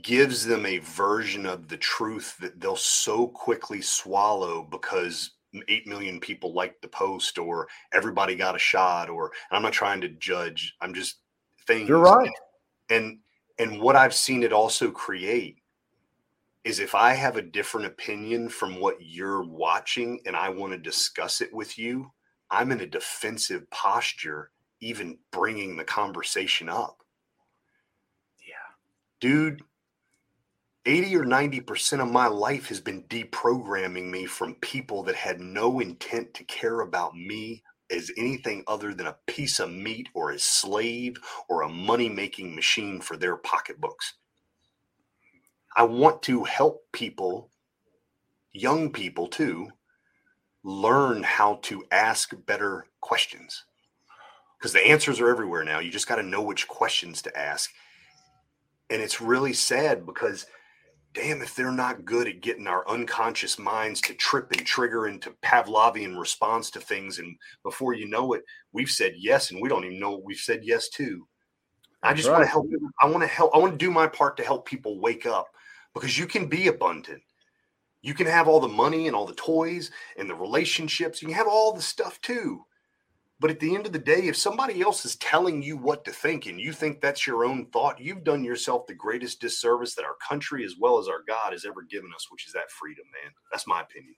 gives 0.02 0.44
them 0.44 0.66
a 0.66 0.78
version 0.78 1.46
of 1.46 1.68
the 1.68 1.76
truth 1.76 2.36
that 2.40 2.58
they'll 2.58 2.74
so 2.74 3.28
quickly 3.28 3.82
swallow 3.82 4.64
because 4.64 5.32
8 5.68 5.86
million 5.86 6.20
people 6.20 6.52
liked 6.52 6.82
the 6.82 6.88
post 6.88 7.38
or 7.38 7.68
everybody 7.92 8.34
got 8.34 8.56
a 8.56 8.58
shot 8.58 9.08
or 9.08 9.30
I'm 9.50 9.62
not 9.62 9.72
trying 9.72 10.00
to 10.00 10.08
judge. 10.08 10.74
I'm 10.80 10.94
just 10.94 11.18
things. 11.66 11.88
You're 11.88 11.98
right. 11.98 12.30
And 12.90 13.18
and 13.58 13.80
what 13.80 13.96
I've 13.96 14.14
seen 14.14 14.42
it 14.42 14.52
also 14.52 14.90
create 14.90 15.58
is 16.64 16.80
if 16.80 16.94
I 16.94 17.12
have 17.12 17.36
a 17.36 17.42
different 17.42 17.86
opinion 17.86 18.48
from 18.48 18.80
what 18.80 18.96
you're 19.00 19.44
watching 19.44 20.20
and 20.26 20.34
I 20.34 20.48
want 20.48 20.72
to 20.72 20.78
discuss 20.78 21.40
it 21.40 21.52
with 21.52 21.78
you, 21.78 22.10
I'm 22.50 22.72
in 22.72 22.80
a 22.80 22.86
defensive 22.86 23.68
posture 23.70 24.50
even 24.80 25.18
bringing 25.30 25.76
the 25.76 25.84
conversation 25.84 26.68
up. 26.68 27.02
Yeah. 28.46 28.54
Dude, 29.20 29.62
80 30.86 31.16
or 31.16 31.24
90% 31.24 32.00
of 32.00 32.10
my 32.10 32.26
life 32.26 32.68
has 32.68 32.80
been 32.80 33.04
deprogramming 33.04 34.10
me 34.10 34.26
from 34.26 34.54
people 34.56 35.02
that 35.04 35.14
had 35.14 35.40
no 35.40 35.80
intent 35.80 36.34
to 36.34 36.44
care 36.44 36.80
about 36.80 37.16
me 37.16 37.62
as 37.90 38.10
anything 38.18 38.64
other 38.66 38.92
than 38.92 39.06
a 39.06 39.16
piece 39.26 39.60
of 39.60 39.70
meat 39.70 40.08
or 40.14 40.32
a 40.32 40.38
slave 40.38 41.16
or 41.48 41.62
a 41.62 41.68
money 41.68 42.08
making 42.08 42.54
machine 42.54 43.00
for 43.00 43.16
their 43.16 43.36
pocketbooks. 43.36 44.14
I 45.76 45.84
want 45.84 46.22
to 46.24 46.44
help 46.44 46.84
people, 46.92 47.50
young 48.52 48.92
people 48.92 49.26
too, 49.26 49.70
learn 50.62 51.22
how 51.22 51.60
to 51.62 51.84
ask 51.90 52.34
better 52.46 52.86
questions 53.00 53.64
because 54.58 54.72
the 54.72 54.86
answers 54.86 55.20
are 55.20 55.28
everywhere 55.28 55.64
now. 55.64 55.78
You 55.78 55.90
just 55.90 56.08
got 56.08 56.16
to 56.16 56.22
know 56.22 56.42
which 56.42 56.68
questions 56.68 57.20
to 57.22 57.38
ask. 57.38 57.70
And 58.88 59.02
it's 59.02 59.20
really 59.20 59.52
sad 59.52 60.06
because 60.06 60.46
damn 61.14 61.40
if 61.40 61.54
they're 61.54 61.72
not 61.72 62.04
good 62.04 62.28
at 62.28 62.40
getting 62.40 62.66
our 62.66 62.86
unconscious 62.88 63.58
minds 63.58 64.00
to 64.02 64.14
trip 64.14 64.50
and 64.52 64.66
trigger 64.66 65.06
into 65.06 65.30
Pavlovian 65.42 66.18
response 66.18 66.70
to 66.72 66.80
things. 66.80 67.18
And 67.20 67.36
before 67.62 67.94
you 67.94 68.06
know 68.06 68.34
it, 68.34 68.44
we've 68.72 68.90
said 68.90 69.14
yes, 69.16 69.50
and 69.50 69.62
we 69.62 69.68
don't 69.68 69.84
even 69.84 70.00
know 70.00 70.10
what 70.10 70.24
we've 70.24 70.36
said 70.36 70.60
yes 70.64 70.88
to. 70.90 71.26
I 72.02 72.12
just 72.12 72.28
right. 72.28 72.34
want 72.34 72.44
to 72.44 72.50
help. 72.50 72.66
I 73.00 73.06
want 73.06 73.22
to 73.22 73.28
help. 73.28 73.54
I 73.54 73.58
want 73.58 73.72
to 73.72 73.78
do 73.78 73.90
my 73.90 74.06
part 74.06 74.36
to 74.36 74.44
help 74.44 74.66
people 74.66 75.00
wake 75.00 75.24
up 75.24 75.46
because 75.94 76.18
you 76.18 76.26
can 76.26 76.46
be 76.46 76.66
abundant. 76.66 77.22
You 78.02 78.12
can 78.12 78.26
have 78.26 78.48
all 78.48 78.60
the 78.60 78.68
money 78.68 79.06
and 79.06 79.16
all 79.16 79.24
the 79.24 79.34
toys 79.34 79.90
and 80.18 80.28
the 80.28 80.34
relationships. 80.34 81.22
You 81.22 81.28
can 81.28 81.36
have 81.36 81.48
all 81.48 81.72
the 81.72 81.80
stuff 81.80 82.20
too. 82.20 82.62
But 83.40 83.50
at 83.50 83.60
the 83.60 83.74
end 83.74 83.86
of 83.86 83.92
the 83.92 83.98
day, 83.98 84.28
if 84.28 84.36
somebody 84.36 84.80
else 84.80 85.04
is 85.04 85.16
telling 85.16 85.62
you 85.62 85.76
what 85.76 86.04
to 86.04 86.12
think 86.12 86.46
and 86.46 86.60
you 86.60 86.72
think 86.72 87.00
that's 87.00 87.26
your 87.26 87.44
own 87.44 87.66
thought, 87.66 88.00
you've 88.00 88.24
done 88.24 88.44
yourself 88.44 88.86
the 88.86 88.94
greatest 88.94 89.40
disservice 89.40 89.94
that 89.94 90.04
our 90.04 90.16
country 90.26 90.64
as 90.64 90.76
well 90.78 90.98
as 90.98 91.08
our 91.08 91.22
God 91.26 91.52
has 91.52 91.64
ever 91.64 91.82
given 91.82 92.10
us, 92.14 92.28
which 92.30 92.46
is 92.46 92.52
that 92.52 92.70
freedom, 92.70 93.04
man. 93.22 93.32
That's 93.50 93.66
my 93.66 93.82
opinion. 93.82 94.14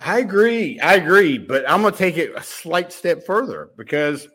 I 0.00 0.20
agree. 0.20 0.78
I 0.80 0.94
agree. 0.94 1.36
But 1.36 1.68
I'm 1.68 1.82
going 1.82 1.92
to 1.92 1.98
take 1.98 2.16
it 2.16 2.32
a 2.36 2.42
slight 2.42 2.92
step 2.92 3.26
further 3.26 3.70
because 3.76 4.28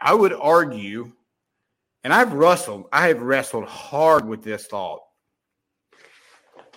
I 0.00 0.12
would 0.12 0.32
argue, 0.32 1.12
and 2.02 2.12
I've 2.12 2.32
wrestled, 2.32 2.86
I 2.92 3.08
have 3.08 3.22
wrestled 3.22 3.66
hard 3.66 4.26
with 4.26 4.42
this 4.42 4.66
thought. 4.66 5.00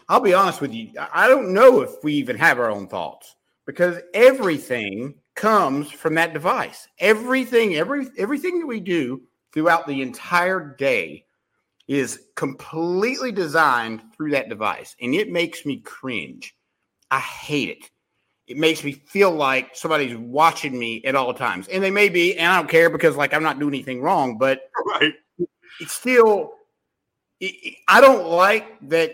I'll 0.08 0.22
be 0.22 0.34
honest 0.34 0.62
with 0.62 0.74
you. 0.74 0.92
I 1.14 1.28
don't 1.28 1.54
know 1.54 1.82
if 1.82 2.04
we 2.04 2.14
even 2.14 2.38
have 2.38 2.60
our 2.60 2.70
own 2.70 2.88
thoughts 2.88 3.36
because 3.66 4.00
everything 4.14 5.16
comes 5.38 5.90
from 5.90 6.16
that 6.16 6.34
device. 6.34 6.90
Everything, 7.00 7.76
every 7.76 8.08
everything 8.18 8.60
that 8.60 8.66
we 8.66 8.82
do 8.82 9.22
throughout 9.54 9.88
the 9.88 10.02
entire 10.02 10.76
day 10.78 11.24
is 11.88 12.20
completely 12.36 13.32
designed 13.32 14.02
through 14.14 14.32
that 14.32 14.50
device. 14.50 14.96
And 15.02 15.16
it 15.16 15.32
makes 15.32 15.66
me 15.66 15.78
cringe. 15.78 16.54
I 17.10 17.20
hate 17.20 17.70
it. 17.70 17.90
It 18.48 18.58
makes 18.58 18.84
me 18.84 18.92
feel 18.92 19.32
like 19.32 19.76
somebody's 19.76 20.18
watching 20.18 20.78
me 20.78 21.04
at 21.06 21.16
all 21.16 21.34
times. 21.34 21.68
And 21.70 21.82
they 21.82 21.92
may 21.92 22.10
be, 22.10 22.38
and 22.38 22.52
I 22.52 22.58
don't 22.58 22.70
care 22.70 22.90
because 22.90 23.16
like 23.16 23.34
I'm 23.34 23.44
not 23.44 23.60
doing 23.60 23.74
anything 23.74 24.02
wrong, 24.02 24.38
but 24.38 24.70
right. 24.86 25.14
it's 25.80 25.94
still 25.94 26.54
it, 27.40 27.76
I 27.88 28.02
don't 28.02 28.28
like 28.28 28.78
that 28.90 29.12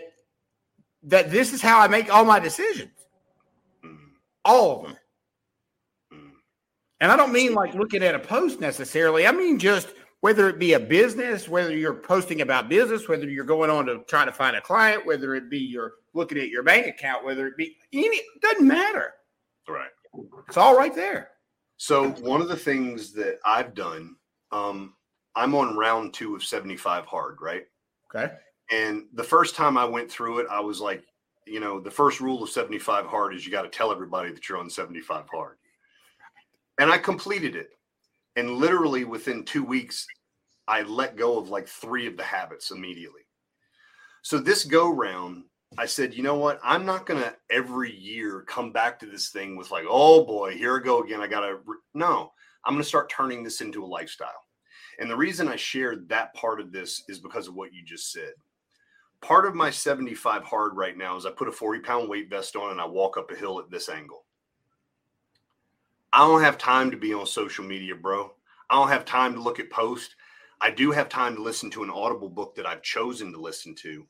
that 1.04 1.30
this 1.30 1.52
is 1.52 1.60
how 1.60 1.80
I 1.80 1.88
make 1.88 2.12
all 2.12 2.24
my 2.24 2.40
decisions. 2.40 2.90
Mm. 3.84 3.98
All 4.44 4.78
of 4.78 4.86
them. 4.86 4.96
And 7.04 7.12
I 7.12 7.16
don't 7.16 7.34
mean 7.34 7.52
like 7.52 7.74
looking 7.74 8.02
at 8.02 8.14
a 8.14 8.18
post 8.18 8.60
necessarily. 8.60 9.26
I 9.26 9.30
mean 9.30 9.58
just 9.58 9.88
whether 10.20 10.48
it 10.48 10.58
be 10.58 10.72
a 10.72 10.80
business, 10.80 11.46
whether 11.46 11.76
you're 11.76 11.92
posting 11.92 12.40
about 12.40 12.70
business, 12.70 13.10
whether 13.10 13.28
you're 13.28 13.44
going 13.44 13.68
on 13.68 13.84
to 13.84 13.98
try 14.04 14.24
to 14.24 14.32
find 14.32 14.56
a 14.56 14.60
client, 14.62 15.04
whether 15.04 15.34
it 15.34 15.50
be 15.50 15.58
you're 15.58 15.96
looking 16.14 16.38
at 16.38 16.48
your 16.48 16.62
bank 16.62 16.86
account, 16.86 17.22
whether 17.22 17.46
it 17.46 17.58
be 17.58 17.76
any, 17.92 18.16
it 18.16 18.40
doesn't 18.40 18.66
matter. 18.66 19.12
Right. 19.68 19.90
It's 20.48 20.56
all 20.56 20.74
right 20.74 20.94
there. 20.94 21.32
So 21.76 22.08
one 22.22 22.40
of 22.40 22.48
the 22.48 22.56
things 22.56 23.12
that 23.12 23.38
I've 23.44 23.74
done, 23.74 24.16
um, 24.50 24.94
I'm 25.36 25.54
on 25.54 25.76
round 25.76 26.14
two 26.14 26.34
of 26.34 26.42
75 26.42 27.04
hard, 27.04 27.36
right? 27.42 27.64
Okay. 28.08 28.32
And 28.72 29.08
the 29.12 29.22
first 29.22 29.54
time 29.56 29.76
I 29.76 29.84
went 29.84 30.10
through 30.10 30.38
it, 30.38 30.46
I 30.50 30.60
was 30.60 30.80
like, 30.80 31.04
you 31.46 31.60
know, 31.60 31.80
the 31.80 31.90
first 31.90 32.22
rule 32.22 32.42
of 32.42 32.48
75 32.48 33.04
hard 33.04 33.34
is 33.34 33.44
you 33.44 33.52
got 33.52 33.62
to 33.62 33.68
tell 33.68 33.92
everybody 33.92 34.32
that 34.32 34.48
you're 34.48 34.56
on 34.56 34.70
75 34.70 35.26
hard. 35.30 35.58
And 36.78 36.90
I 36.90 36.98
completed 36.98 37.56
it. 37.56 37.70
And 38.36 38.50
literally 38.50 39.04
within 39.04 39.44
two 39.44 39.64
weeks, 39.64 40.06
I 40.66 40.82
let 40.82 41.16
go 41.16 41.38
of 41.38 41.50
like 41.50 41.68
three 41.68 42.06
of 42.06 42.16
the 42.16 42.24
habits 42.24 42.70
immediately. 42.70 43.20
So 44.22 44.38
this 44.38 44.64
go 44.64 44.90
round, 44.90 45.44
I 45.76 45.86
said, 45.86 46.14
you 46.14 46.22
know 46.22 46.36
what? 46.36 46.58
I'm 46.64 46.86
not 46.86 47.06
going 47.06 47.22
to 47.22 47.34
every 47.50 47.94
year 47.94 48.44
come 48.48 48.72
back 48.72 48.98
to 49.00 49.06
this 49.06 49.28
thing 49.28 49.56
with 49.56 49.70
like, 49.70 49.84
oh 49.88 50.24
boy, 50.24 50.56
here 50.56 50.78
I 50.78 50.82
go 50.82 51.02
again. 51.02 51.20
I 51.20 51.26
got 51.26 51.40
to, 51.40 51.58
no, 51.92 52.32
I'm 52.64 52.74
going 52.74 52.82
to 52.82 52.88
start 52.88 53.10
turning 53.10 53.42
this 53.42 53.60
into 53.60 53.84
a 53.84 53.86
lifestyle. 53.86 54.44
And 54.98 55.10
the 55.10 55.16
reason 55.16 55.48
I 55.48 55.56
shared 55.56 56.08
that 56.08 56.34
part 56.34 56.60
of 56.60 56.72
this 56.72 57.02
is 57.08 57.18
because 57.18 57.48
of 57.48 57.54
what 57.54 57.72
you 57.72 57.84
just 57.84 58.12
said. 58.12 58.32
Part 59.20 59.46
of 59.46 59.54
my 59.54 59.70
75 59.70 60.44
hard 60.44 60.76
right 60.76 60.96
now 60.96 61.16
is 61.16 61.26
I 61.26 61.30
put 61.30 61.48
a 61.48 61.52
40 61.52 61.80
pound 61.80 62.08
weight 62.08 62.30
vest 62.30 62.56
on 62.56 62.70
and 62.70 62.80
I 62.80 62.86
walk 62.86 63.16
up 63.16 63.30
a 63.30 63.36
hill 63.36 63.58
at 63.58 63.70
this 63.70 63.88
angle. 63.88 64.23
I 66.14 66.18
don't 66.18 66.42
have 66.42 66.58
time 66.58 66.92
to 66.92 66.96
be 66.96 67.12
on 67.12 67.26
social 67.26 67.64
media, 67.64 67.96
bro. 67.96 68.30
I 68.70 68.76
don't 68.76 68.86
have 68.86 69.04
time 69.04 69.34
to 69.34 69.42
look 69.42 69.58
at 69.58 69.68
posts. 69.68 70.14
I 70.60 70.70
do 70.70 70.92
have 70.92 71.08
time 71.08 71.34
to 71.34 71.42
listen 71.42 71.70
to 71.70 71.82
an 71.82 71.90
audible 71.90 72.28
book 72.28 72.54
that 72.54 72.66
I've 72.66 72.82
chosen 72.82 73.32
to 73.32 73.40
listen 73.40 73.74
to. 73.82 74.06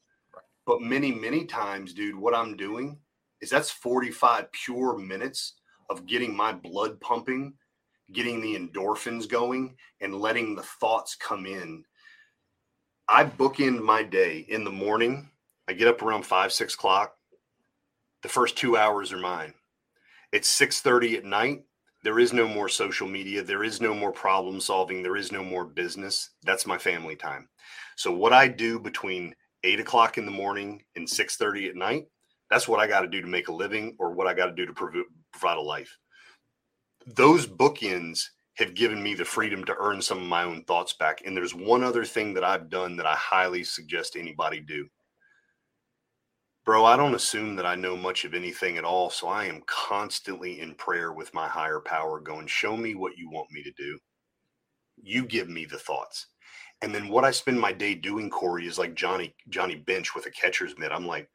But 0.67 0.83
many, 0.83 1.13
many 1.13 1.47
times, 1.47 1.95
dude, 1.95 2.15
what 2.15 2.35
I'm 2.35 2.59
doing 2.59 2.99
is 3.41 3.49
that's 3.49 3.71
45 3.71 4.53
pure 4.53 4.99
minutes 4.99 5.55
of 5.89 6.05
getting 6.05 6.37
my 6.37 6.53
blood 6.53 7.01
pumping, 7.01 7.55
getting 8.13 8.43
the 8.43 8.55
endorphins 8.55 9.27
going, 9.27 9.75
and 10.03 10.15
letting 10.15 10.55
the 10.55 10.63
thoughts 10.63 11.17
come 11.17 11.47
in. 11.47 11.85
I 13.09 13.25
bookend 13.25 13.81
my 13.81 14.03
day 14.03 14.45
in 14.51 14.63
the 14.63 14.71
morning. 14.71 15.31
I 15.69 15.73
get 15.73 15.89
up 15.89 16.03
around 16.03 16.27
five, 16.27 16.53
six 16.53 16.75
o'clock. 16.75 17.15
The 18.23 18.29
first 18.29 18.59
two 18.59 18.77
hours 18.77 19.11
are 19.11 19.19
mine. 19.19 19.55
It's 20.33 20.49
6:30 20.51 21.17
at 21.17 21.25
night. 21.25 21.65
There 22.05 22.21
is 22.21 22.33
no 22.33 22.47
more 22.47 22.69
social 22.69 23.09
media. 23.09 23.43
There 23.43 23.65
is 23.65 23.81
no 23.81 23.95
more 23.95 24.13
problem 24.13 24.61
solving. 24.61 25.03
There 25.03 25.17
is 25.17 25.33
no 25.33 25.43
more 25.43 25.65
business. 25.65 26.31
That's 26.45 26.67
my 26.67 26.79
family 26.79 27.17
time. 27.17 27.49
So 27.97 28.13
what 28.13 28.33
I 28.33 28.47
do 28.47 28.79
between 28.79 29.35
eight 29.65 29.81
o'clock 29.81 30.19
in 30.19 30.27
the 30.27 30.31
morning 30.31 30.83
and 30.95 31.09
6.30 31.09 31.71
at 31.71 31.75
night 31.75 32.07
that's 32.51 32.69
what 32.69 32.79
i 32.79 32.87
got 32.87 33.01
to 33.01 33.09
do 33.09 33.21
to 33.21 33.27
make 33.27 33.49
a 33.49 33.53
living 33.53 33.97
or 33.99 34.13
what 34.13 34.27
i 34.27 34.35
got 34.35 34.47
to 34.47 34.53
do 34.53 34.67
to 34.67 34.73
prov- 34.73 35.07
provide 35.33 35.57
a 35.57 35.61
life 35.61 35.97
those 37.07 37.47
bookends 37.47 38.25
have 38.55 38.75
given 38.75 39.03
me 39.03 39.15
the 39.15 39.25
freedom 39.25 39.65
to 39.65 39.75
earn 39.79 40.01
some 40.01 40.19
of 40.19 40.25
my 40.25 40.45
own 40.45 40.63
thoughts 40.65 40.93
back 40.93 41.23
and 41.25 41.37
there's 41.37 41.55
one 41.55 41.83
other 41.83 42.05
thing 42.05 42.35
that 42.35 42.45
i've 42.45 42.69
done 42.69 42.95
that 42.95 43.07
i 43.07 43.15
highly 43.15 43.65
suggest 43.65 44.17
anybody 44.17 44.61
do 44.61 44.87
bro 46.65 46.85
i 46.85 46.97
don't 46.97 47.15
assume 47.15 47.57
that 47.57 47.67
i 47.67 47.75
know 47.75 47.97
much 47.97 48.25
of 48.25 48.35
anything 48.35 48.79
at 48.79 48.85
all 48.85 49.11
so 49.11 49.29
i 49.29 49.45
am 49.45 49.63
constantly 49.67 50.61
in 50.61 50.75
prayer 50.75 51.13
with 51.13 51.33
my 51.35 51.49
higher 51.49 51.81
power 51.81 52.21
going 52.21 52.47
show 52.47 52.77
me 52.77 52.95
what 52.95 53.17
you 53.17 53.31
want 53.31 53.51
me 53.51 53.63
to 53.63 53.73
do 53.73 53.99
you 55.03 55.25
give 55.27 55.49
me 55.49 55.65
the 55.65 55.79
thoughts 55.79 56.27
and 56.85 56.95
then 56.95 57.09
what 57.09 57.25
I 57.25 57.31
spend 57.31 57.59
my 57.59 57.73
day 57.73 57.95
doing, 57.95 58.29
Corey, 58.29 58.67
is 58.67 58.79
like 58.79 58.95
Johnny 58.95 59.35
Johnny 59.49 59.77
Bench 59.77 60.15
with 60.15 60.27
a 60.27 60.31
catcher's 60.31 60.77
mitt. 60.77 60.93
I'm 60.93 61.07
like, 61.07 61.31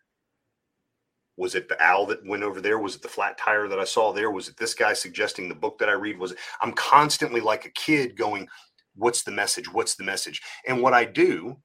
was 1.38 1.56
it 1.56 1.68
the 1.68 1.82
owl 1.82 2.06
that 2.08 2.24
went 2.24 2.44
over 2.44 2.62
there? 2.62 2.78
Was 2.78 2.96
it 2.96 3.02
the 3.02 3.08
flat 3.08 3.36
tire 3.38 3.68
that 3.68 3.80
I 3.80 3.86
saw 3.86 4.12
there? 4.12 4.30
Was 4.30 4.48
it 4.48 4.58
this 4.58 4.76
guy 4.76 4.94
suggesting 4.94 5.50
the 5.50 5.56
book 5.56 5.80
that 5.80 5.90
I 5.90 5.94
read? 5.94 6.20
Was 6.20 6.34
it? 6.34 6.38
I'm 6.62 6.74
constantly 6.74 7.42
like 7.42 7.66
a 7.66 7.72
kid 7.72 8.16
going, 8.16 8.48
"What's 8.96 9.24
the 9.24 9.32
message? 9.32 9.74
What's 9.74 9.96
the 9.96 10.04
message?" 10.04 10.42
And 10.68 10.84
what 10.84 10.94
I 10.94 11.06
do 11.06 11.58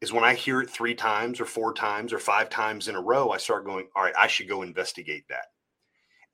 is 0.00 0.12
when 0.12 0.24
I 0.24 0.34
hear 0.34 0.60
it 0.60 0.70
three 0.70 0.94
times 0.94 1.40
or 1.40 1.46
four 1.46 1.72
times 1.72 2.12
or 2.12 2.18
five 2.18 2.50
times 2.50 2.88
in 2.88 2.94
a 2.94 3.00
row, 3.00 3.30
I 3.30 3.38
start 3.38 3.64
going, 3.64 3.88
"All 3.96 4.02
right, 4.02 4.14
I 4.16 4.26
should 4.26 4.48
go 4.48 4.62
investigate 4.62 5.24
that." 5.28 5.46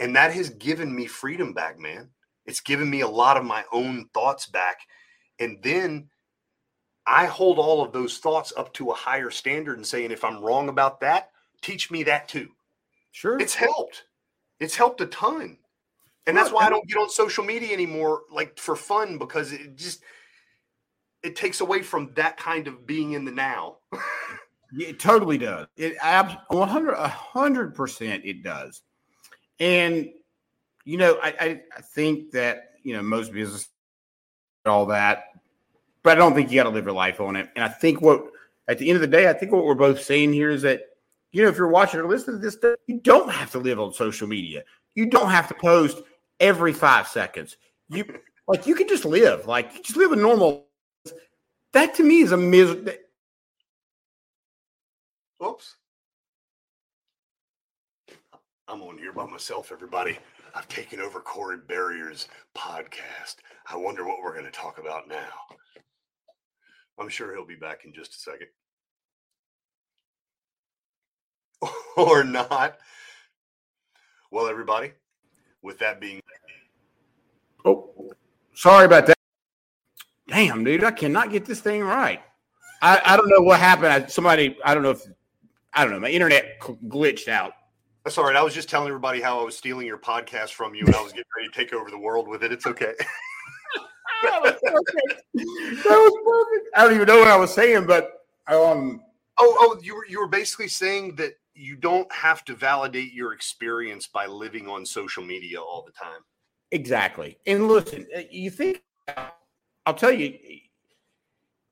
And 0.01 0.17
that 0.17 0.33
has 0.33 0.51
given 0.51 0.95
me 0.95 1.07
freedom 1.07 1.53
back, 1.53 1.79
man. 1.79 2.11
It's 2.45 2.61
given 2.61 2.91
me 2.91 3.03
a 3.03 3.09
lot 3.09 3.37
of 3.37 3.45
my 3.45 3.65
own 3.73 4.09
thoughts 4.13 4.47
back. 4.47 4.81
And 5.39 5.63
then 5.63 6.09
I 7.07 7.27
hold 7.27 7.59
all 7.59 7.85
of 7.85 7.93
those 7.93 8.19
thoughts 8.19 8.53
up 8.57 8.73
to 8.75 8.91
a 8.91 8.95
higher 8.95 9.31
standard 9.31 9.77
and 9.77 9.87
saying, 9.87 10.11
if 10.11 10.25
I'm 10.25 10.43
wrong 10.43 10.69
about 10.69 11.01
that, 11.01 11.31
teach 11.61 11.91
me 11.91 12.03
that 12.05 12.29
too. 12.29 12.49
Sure. 13.13 13.39
It's 13.39 13.55
helped. 13.55 14.05
It's 14.59 14.77
helped 14.77 15.01
a 15.01 15.07
ton. 15.07 15.59
And 16.27 16.37
that's 16.37 16.53
why 16.53 16.67
I 16.67 16.71
don't 16.71 16.87
get 16.87 16.99
on 16.99 17.11
social 17.11 17.45
media 17.45 17.73
anymore, 17.73 18.23
like 18.31 18.59
for 18.59 18.77
fun, 18.77 19.19
because 19.19 19.53
it 19.53 19.77
just 19.77 20.03
it 21.23 21.37
takes 21.37 21.61
away 21.61 21.83
from 21.83 22.13
that 22.15 22.37
kind 22.37 22.67
of 22.67 22.87
being 22.87 23.13
in 23.13 23.25
the 23.25 23.31
now. 23.31 23.77
it 24.73 24.99
totally 24.99 25.39
does. 25.39 25.67
It 25.77 25.97
abs 26.03 26.35
100 26.49 26.97
hundred 26.97 27.75
percent 27.75 28.25
it 28.25 28.43
does. 28.43 28.83
And 29.61 30.09
you 30.85 30.97
know, 30.97 31.19
I, 31.23 31.35
I, 31.41 31.63
I 31.77 31.81
think 31.81 32.33
that 32.33 32.73
you 32.83 32.95
know 32.95 33.03
most 33.03 33.33
business 33.33 33.69
all 34.65 34.87
that 34.87 35.25
but 36.03 36.13
I 36.13 36.15
don't 36.17 36.35
think 36.35 36.51
you 36.51 36.57
got 36.57 36.65
to 36.65 36.71
live 36.71 36.85
your 36.85 36.95
life 36.95 37.21
on 37.21 37.37
it. 37.37 37.49
And 37.55 37.65
I 37.65 37.69
think 37.69 38.01
what 38.01 38.25
at 38.69 38.79
the 38.79 38.89
end 38.89 38.97
of 38.97 39.01
the 39.01 39.07
day, 39.07 39.29
I 39.29 39.33
think 39.33 39.53
what 39.53 39.65
we're 39.65 39.75
both 39.75 40.03
saying 40.03 40.33
here 40.33 40.51
is 40.51 40.63
that 40.63 40.83
you 41.33 41.43
know 41.43 41.49
if 41.49 41.57
you're 41.57 41.69
watching 41.69 42.01
or 42.01 42.09
listening 42.09 42.37
to 42.37 42.43
this, 42.43 42.55
stuff, 42.55 42.77
you 42.87 43.01
don't 43.01 43.31
have 43.31 43.51
to 43.53 43.59
live 43.59 43.81
on 43.81 43.93
social 43.93 44.29
media. 44.29 44.65
You 44.95 45.07
don't 45.07 45.31
have 45.31 45.49
to 45.49 45.55
post 45.55 46.03
every 46.41 46.73
five 46.73 47.09
seconds. 47.09 47.57
You 47.89 48.05
like 48.49 48.67
you 48.67 48.75
can 48.75 48.89
just 48.89 49.05
live 49.05 49.47
like 49.47 49.83
just 49.83 49.97
live 49.97 50.13
a 50.13 50.17
normal. 50.17 50.67
That 51.73 51.95
to 51.95 52.03
me 52.03 52.21
is 52.21 52.33
a 52.33 52.37
miserable. 52.37 52.93
Oops. 55.45 55.77
I'm 58.69 58.83
on 58.83 58.99
here 58.99 59.13
by 59.13 59.27
myself, 59.27 59.73
everybody. 59.73 60.19
I've 60.55 60.69
taken 60.69 61.01
over 61.01 61.21
Corey 61.21 61.59
Barrier's 61.67 62.29
podcast. 62.57 63.37
I 63.67 63.77
wonder 63.77 64.07
what 64.07 64.19
we're 64.23 64.33
going 64.33 64.45
to 64.45 64.51
talk 64.51 64.79
about 64.79 65.09
now. 65.09 65.57
I'm 66.99 67.09
sure 67.09 67.35
he'll 67.35 67.47
be 67.47 67.55
back 67.55 67.85
in 67.85 67.93
just 67.93 68.15
a 68.15 68.19
second. 68.19 68.49
or 71.97 72.23
not. 72.23 72.79
Well, 74.31 74.47
everybody, 74.47 74.93
with 75.63 75.79
that 75.79 76.01
being. 76.01 76.21
Oh, 77.65 78.13
sorry 78.55 78.85
about 78.87 79.07
that. 79.07 79.17
Damn, 80.29 80.65
dude, 80.65 80.85
I 80.85 80.91
cannot 80.91 81.31
get 81.31 81.45
this 81.45 81.61
thing 81.61 81.83
right. 81.83 82.21
I, 82.81 83.01
I 83.05 83.17
don't 83.17 83.29
know 83.29 83.41
what 83.41 83.61
happened. 83.61 83.93
I, 83.93 84.07
somebody, 84.07 84.57
I 84.65 84.75
don't 84.75 84.83
know 84.83 84.91
if, 84.91 85.03
I 85.73 85.85
don't 85.85 85.93
know, 85.93 86.01
my 86.01 86.09
internet 86.09 86.61
glitched 86.61 87.29
out. 87.29 87.53
That's 88.05 88.19
all 88.19 88.25
right. 88.25 88.35
I 88.35 88.43
was 88.43 88.55
just 88.55 88.69
telling 88.69 88.89
everybody 88.89 89.21
how 89.21 89.41
I 89.41 89.45
was 89.45 89.57
stealing 89.57 89.87
your 89.87 89.99
podcast 89.99 90.51
from 90.51 90.75
you 90.75 90.85
and 90.87 90.95
I 90.95 91.03
was 91.03 91.13
getting 91.13 91.25
ready 91.37 91.49
to 91.49 91.55
take 91.55 91.73
over 91.73 91.91
the 91.91 91.99
world 91.99 92.27
with 92.27 92.43
it. 92.43 92.53
It's 92.53 92.67
okay. 92.67 92.95
that 94.23 94.43
was 94.43 94.55
perfect. 94.63 95.23
That 95.35 95.85
was 95.85 96.49
perfect. 96.53 96.69
I 96.75 96.85
don't 96.85 96.95
even 96.95 97.07
know 97.07 97.19
what 97.19 97.29
I 97.29 97.37
was 97.37 97.55
saying, 97.55 97.87
but 97.87 98.25
um. 98.49 99.03
Oh, 99.39 99.57
oh, 99.59 99.81
you 99.83 99.95
were 99.95 100.07
you 100.07 100.21
were 100.21 100.29
basically 100.29 100.69
saying 100.69 101.17
that 101.17 101.33
you 101.55 101.77
don't 101.77 102.11
have 102.13 102.45
to 102.45 102.55
validate 102.55 103.13
your 103.13 103.33
experience 103.33 104.07
by 104.07 104.27
living 104.27 104.69
on 104.69 104.85
social 104.85 105.25
media 105.25 105.61
all 105.61 105.85
the 105.85 105.93
time. 105.93 106.21
Exactly. 106.71 107.39
And 107.47 107.69
listen, 107.69 108.07
uh, 108.17 108.21
you 108.31 108.51
think 108.51 108.83
I'll 109.87 109.95
tell 109.95 110.13
you 110.13 110.39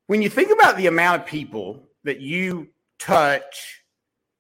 when 0.07 0.23
you 0.23 0.29
think 0.29 0.51
about 0.51 0.77
the 0.77 0.87
amount 0.87 1.23
of 1.23 1.29
people 1.29 1.89
that 2.05 2.21
you 2.21 2.69
touch 2.99 3.81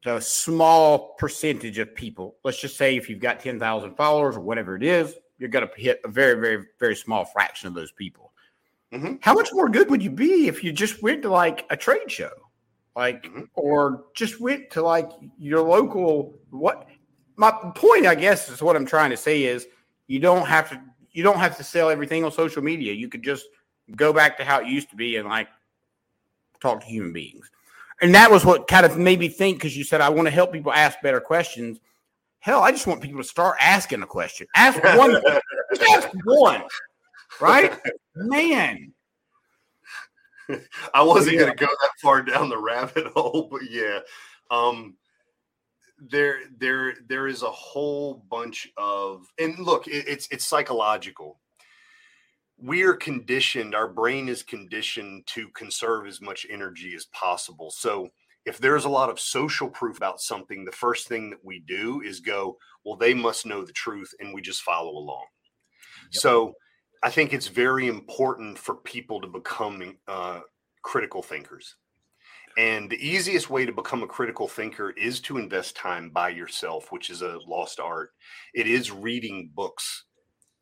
the 0.04 0.20
small 0.20 1.14
percentage 1.18 1.78
of 1.78 1.94
people. 1.94 2.36
Let's 2.44 2.60
just 2.60 2.76
say 2.76 2.96
if 2.96 3.10
you've 3.10 3.20
got 3.20 3.40
10,000 3.40 3.94
followers 3.94 4.36
or 4.36 4.40
whatever 4.40 4.76
it 4.76 4.82
is, 4.82 5.14
you're 5.38 5.48
going 5.48 5.66
to 5.66 5.80
hit 5.80 6.00
a 6.04 6.08
very, 6.08 6.40
very, 6.40 6.66
very 6.78 6.96
small 6.96 7.24
fraction 7.24 7.68
of 7.68 7.74
those 7.74 7.92
people. 7.92 8.32
Mm-hmm. 8.92 9.16
How 9.20 9.34
much 9.34 9.50
more 9.52 9.68
good 9.68 9.90
would 9.90 10.02
you 10.02 10.10
be 10.10 10.48
if 10.48 10.64
you 10.64 10.72
just 10.72 11.02
went 11.02 11.22
to 11.22 11.30
like 11.30 11.64
a 11.70 11.76
trade 11.76 12.10
show, 12.10 12.30
like, 12.96 13.24
mm-hmm. 13.24 13.42
or 13.54 14.04
just 14.14 14.40
went 14.40 14.70
to 14.70 14.82
like 14.82 15.10
your 15.38 15.62
local? 15.62 16.34
What 16.50 16.88
my 17.36 17.52
point, 17.74 18.06
I 18.06 18.14
guess, 18.14 18.50
is 18.50 18.62
what 18.62 18.74
I'm 18.74 18.86
trying 18.86 19.10
to 19.10 19.16
say 19.16 19.44
is 19.44 19.66
you 20.08 20.18
don't 20.18 20.46
have 20.46 20.70
to 20.70 20.80
you 21.12 21.22
don't 21.22 21.38
have 21.38 21.56
to 21.56 21.64
sell 21.64 21.88
everything 21.88 22.24
on 22.24 22.32
social 22.32 22.62
media. 22.62 22.92
You 22.92 23.08
could 23.08 23.22
just 23.22 23.46
go 23.96 24.12
back 24.12 24.38
to 24.38 24.44
how 24.44 24.60
it 24.60 24.66
used 24.66 24.90
to 24.90 24.96
be 24.96 25.16
and 25.16 25.28
like 25.28 25.48
talk 26.60 26.80
to 26.80 26.86
human 26.86 27.12
beings. 27.12 27.50
And 28.00 28.14
that 28.14 28.30
was 28.30 28.44
what 28.44 28.66
kind 28.66 28.86
of 28.86 28.96
made 28.96 29.18
me 29.18 29.28
think 29.28 29.58
because 29.58 29.76
you 29.76 29.84
said 29.84 30.00
I 30.00 30.08
want 30.08 30.26
to 30.26 30.32
help 30.32 30.52
people 30.52 30.72
ask 30.72 31.00
better 31.02 31.20
questions. 31.20 31.78
Hell, 32.38 32.62
I 32.62 32.70
just 32.72 32.86
want 32.86 33.02
people 33.02 33.20
to 33.20 33.28
start 33.28 33.56
asking 33.60 34.02
a 34.02 34.06
question. 34.06 34.46
Ask 34.56 34.82
one. 34.96 35.20
ask 35.90 36.08
one. 36.24 36.62
Right? 37.40 37.78
Man. 38.14 38.94
I 40.94 41.02
wasn't 41.02 41.34
yeah. 41.34 41.42
going 41.42 41.56
to 41.56 41.66
go 41.66 41.66
that 41.66 41.90
far 42.02 42.22
down 42.22 42.48
the 42.48 42.58
rabbit 42.58 43.06
hole, 43.14 43.48
but 43.50 43.70
yeah. 43.70 44.00
Um, 44.50 44.96
there 46.00 46.40
there 46.58 46.94
there 47.08 47.26
is 47.26 47.42
a 47.42 47.50
whole 47.50 48.24
bunch 48.30 48.68
of 48.76 49.26
and 49.38 49.58
look 49.58 49.86
it, 49.86 50.08
it's 50.08 50.26
it's 50.30 50.46
psychological 50.46 51.38
we 52.62 52.82
are 52.82 52.94
conditioned 52.94 53.74
our 53.74 53.88
brain 53.88 54.28
is 54.28 54.42
conditioned 54.42 55.26
to 55.26 55.48
conserve 55.50 56.06
as 56.06 56.20
much 56.20 56.46
energy 56.50 56.94
as 56.94 57.06
possible 57.06 57.70
so 57.70 58.08
if 58.46 58.58
there's 58.58 58.84
a 58.84 58.88
lot 58.88 59.10
of 59.10 59.20
social 59.20 59.68
proof 59.68 59.96
about 59.96 60.20
something 60.20 60.64
the 60.64 60.72
first 60.72 61.08
thing 61.08 61.30
that 61.30 61.44
we 61.44 61.60
do 61.60 62.00
is 62.04 62.20
go 62.20 62.56
well 62.84 62.96
they 62.96 63.14
must 63.14 63.46
know 63.46 63.64
the 63.64 63.72
truth 63.72 64.12
and 64.20 64.34
we 64.34 64.40
just 64.40 64.62
follow 64.62 64.90
along 64.90 65.24
yep. 66.12 66.20
so 66.20 66.52
i 67.02 67.10
think 67.10 67.32
it's 67.32 67.48
very 67.48 67.88
important 67.88 68.58
for 68.58 68.76
people 68.76 69.20
to 69.20 69.28
become 69.28 69.96
uh, 70.08 70.40
critical 70.82 71.22
thinkers 71.22 71.76
and 72.58 72.90
the 72.90 73.06
easiest 73.06 73.48
way 73.48 73.64
to 73.64 73.72
become 73.72 74.02
a 74.02 74.08
critical 74.08 74.48
thinker 74.48 74.90
is 74.90 75.20
to 75.20 75.38
invest 75.38 75.76
time 75.76 76.10
by 76.10 76.30
yourself, 76.30 76.90
which 76.90 77.08
is 77.08 77.22
a 77.22 77.38
lost 77.46 77.78
art. 77.78 78.10
It 78.54 78.66
is 78.66 78.90
reading 78.90 79.50
books, 79.54 80.04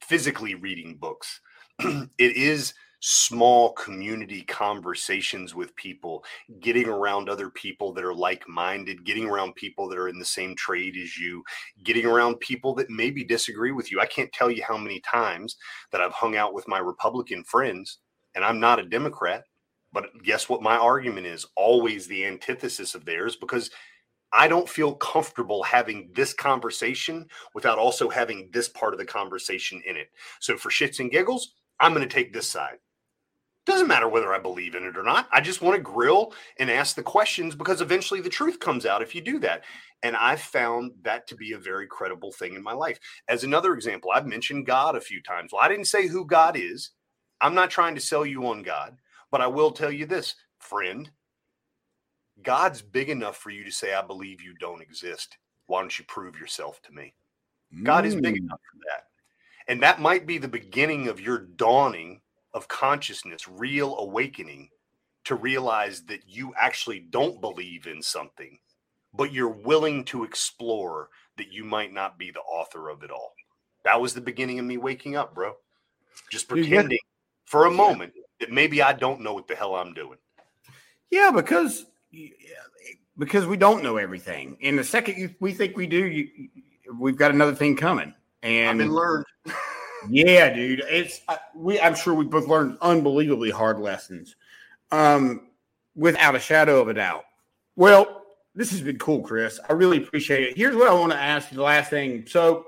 physically 0.03 0.55
reading 0.55 0.99
books. 1.01 1.41
it 2.19 2.37
is 2.37 2.75
small 3.01 3.73
community 3.73 4.43
conversations 4.43 5.55
with 5.55 5.75
people, 5.77 6.25
getting 6.61 6.89
around 6.89 7.29
other 7.29 7.51
people 7.51 7.93
that 7.93 8.05
are 8.05 8.15
like 8.15 8.49
minded, 8.49 9.05
getting 9.05 9.27
around 9.27 9.55
people 9.55 9.89
that 9.89 9.99
are 9.99 10.09
in 10.09 10.19
the 10.19 10.25
same 10.25 10.57
trade 10.57 10.97
as 10.97 11.17
you, 11.17 11.43
getting 11.85 12.07
around 12.07 12.41
people 12.41 12.75
that 12.75 12.91
maybe 12.91 13.23
disagree 13.23 13.71
with 13.71 13.93
you. 13.93 14.01
I 14.01 14.07
can't 14.07 14.33
tell 14.33 14.51
you 14.51 14.65
how 14.67 14.77
many 14.77 15.01
times 15.01 15.57
that 15.93 16.01
I've 16.01 16.13
hung 16.13 16.37
out 16.37 16.55
with 16.55 16.67
my 16.67 16.79
Republican 16.79 17.45
friends, 17.45 17.99
and 18.35 18.45
I'm 18.45 18.59
not 18.59 18.81
a 18.81 18.85
Democrat. 18.85 19.45
But 19.93 20.07
guess 20.23 20.49
what? 20.49 20.63
My 20.63 20.77
argument 20.77 21.27
is 21.27 21.47
always 21.57 22.07
the 22.07 22.27
antithesis 22.27 22.95
of 22.95 23.05
theirs 23.05 23.37
because 23.37 23.71
I 24.33 24.47
don't 24.49 24.69
feel 24.69 24.95
comfortable 24.95 25.63
having 25.63 26.11
this 26.15 26.35
conversation 26.35 27.27
without 27.55 27.79
also 27.79 28.11
having 28.11 28.51
this 28.53 28.69
part 28.69 28.93
of 28.93 28.99
the 28.99 29.07
conversation 29.07 29.81
in 29.87 29.97
it. 29.97 30.09
So 30.41 30.57
for 30.59 30.69
shits 30.69 31.01
and 31.01 31.11
giggles, 31.11 31.55
I'm 31.81 31.95
going 31.95 32.07
to 32.07 32.15
take 32.15 32.33
this 32.33 32.49
side. 32.49 32.79
Doesn't 33.67 33.87
matter 33.87 34.09
whether 34.09 34.33
I 34.33 34.39
believe 34.39 34.75
in 34.75 34.85
it 34.85 34.97
or 34.97 35.03
not. 35.03 35.29
I 35.31 35.43
just 35.43 35.61
want 35.61 35.77
to 35.77 35.83
grill 35.83 36.33
and 36.59 36.71
ask 36.71 36.97
the 36.97 37.03
questions 37.03 37.55
because 37.55 37.83
eventually 37.83 38.23
the 38.23 38.31
truth 38.31 38.59
comes 38.59 38.87
out 38.87 39.03
if 39.03 39.15
you 39.15 39.21
do 39.21 39.39
that. 39.41 39.65
And 40.03 40.17
I've 40.17 40.41
found 40.41 40.93
that 41.03 41.27
to 41.27 41.37
be 41.37 41.53
a 41.53 41.59
very 41.59 41.87
credible 41.87 42.33
thing 42.33 42.55
in 42.55 42.63
my 42.63 42.73
life. 42.73 42.99
As 43.29 43.45
another 43.45 43.75
example, 43.75 44.11
I've 44.11 44.27
mentioned 44.27 44.67
God 44.67 44.97
a 44.97 45.01
few 45.01 45.21
times. 45.21 45.53
Well, 45.53 45.61
I 45.63 45.69
didn't 45.69 45.85
say 45.85 46.07
who 46.07 46.25
God 46.25 46.57
is. 46.57 46.93
I'm 47.41 47.55
not 47.55 47.71
trying 47.71 47.95
to 47.95 48.01
sell 48.01 48.25
you 48.25 48.47
on 48.47 48.63
God. 48.63 48.97
But 49.31 49.43
I 49.43 49.47
will 49.47 49.73
tell 49.73 49.93
you 49.93 50.07
this, 50.07 50.35
friend 50.59 51.11
God's 52.43 52.83
big 52.83 53.11
enough 53.11 53.37
for 53.37 53.51
you 53.51 53.65
to 53.65 53.71
say, 53.71 53.95
I 53.95 54.03
believe 54.03 54.41
you 54.41 54.55
don't 54.61 54.83
exist. 54.83 55.37
Why 55.67 55.81
don't 55.81 55.99
you 55.99 56.05
prove 56.07 56.39
yourself 56.39 56.81
to 56.83 56.93
me? 56.93 57.15
God 57.83 58.07
is 58.07 58.15
big 58.15 58.35
mm. 58.35 58.39
enough 58.39 58.61
for 58.61 58.79
that. 58.87 59.08
And 59.69 59.83
that 59.83 60.01
might 60.01 60.27
be 60.27 60.39
the 60.39 60.49
beginning 60.49 61.09
of 61.09 61.21
your 61.21 61.39
dawning 61.39 62.23
of 62.55 62.69
consciousness, 62.69 63.47
real 63.47 63.97
awakening 63.99 64.71
to 65.25 65.35
realize 65.35 66.03
that 66.07 66.23
you 66.27 66.55
actually 66.59 67.01
don't 67.01 67.41
believe 67.41 67.87
in 67.87 68.03
something, 68.03 68.59
but 69.13 69.33
you're 69.33 69.49
willing 69.49 70.05
to 70.07 70.25
explore 70.25 71.11
that 71.37 71.53
you 71.53 71.65
might 71.65 71.93
not 71.93 72.19
be 72.19 72.31
the 72.31 72.41
author 72.41 72.89
of 72.89 73.03
it 73.03 73.11
all. 73.11 73.35
That 73.85 74.01
was 74.01 74.15
the 74.15 74.23
beginning 74.23 74.59
of 74.59 74.65
me 74.65 74.79
waking 74.79 75.17
up, 75.17 75.35
bro. 75.35 75.55
Just 76.31 76.49
pretending 76.49 76.99
for 77.45 77.67
a 77.67 77.71
moment 77.71 78.15
that 78.41 78.51
maybe 78.51 78.83
I 78.83 78.93
don't 78.93 79.21
know 79.21 79.35
what 79.35 79.49
the 79.49 79.55
hell 79.55 79.75
I'm 79.75 79.93
doing. 79.93 80.19
Yeah, 81.11 81.31
because 81.31 81.87
because 83.19 83.47
we 83.47 83.57
don't 83.57 83.83
know 83.83 83.99
everything. 83.99 84.57
And 84.63 84.79
the 84.79 84.85
second 84.85 85.37
we 85.41 85.53
think 85.53 85.77
we 85.77 85.87
do, 85.87 86.07
you, 86.07 86.29
we've 86.99 87.17
got 87.17 87.31
another 87.31 87.55
thing 87.55 87.77
coming. 87.77 88.15
And 88.43 88.71
I've 88.71 88.79
been 88.79 88.95
learned. 88.95 89.25
yeah, 90.11 90.53
dude. 90.53 90.83
It's 90.89 91.21
we. 91.55 91.81
I'm 91.81 91.95
sure 91.95 92.15
we 92.15 92.25
both 92.25 92.47
learned 92.47 92.79
unbelievably 92.81 93.51
hard 93.51 93.79
lessons, 93.79 94.37
um, 94.91 95.49
without 95.97 96.35
a 96.35 96.41
shadow 96.41 96.81
of 96.81 96.89
a 96.89 96.95
doubt. 96.95 97.25
Well, 97.77 98.23
this 98.55 98.71
has 98.71 98.81
been 98.81 98.99
cool, 98.99 99.23
Kris. 99.23 99.61
I 99.69 99.73
really 99.73 99.99
appreciate 99.99 100.45
it. 100.45 100.57
Here's 100.57 100.77
what 100.77 100.89
I 100.89 100.95
want 100.95 101.13
to 101.13 101.19
ask 101.19 101.51
you. 101.51 101.57
The 101.57 101.63
last 101.63 101.91
thing. 101.91 102.27
So, 102.27 102.67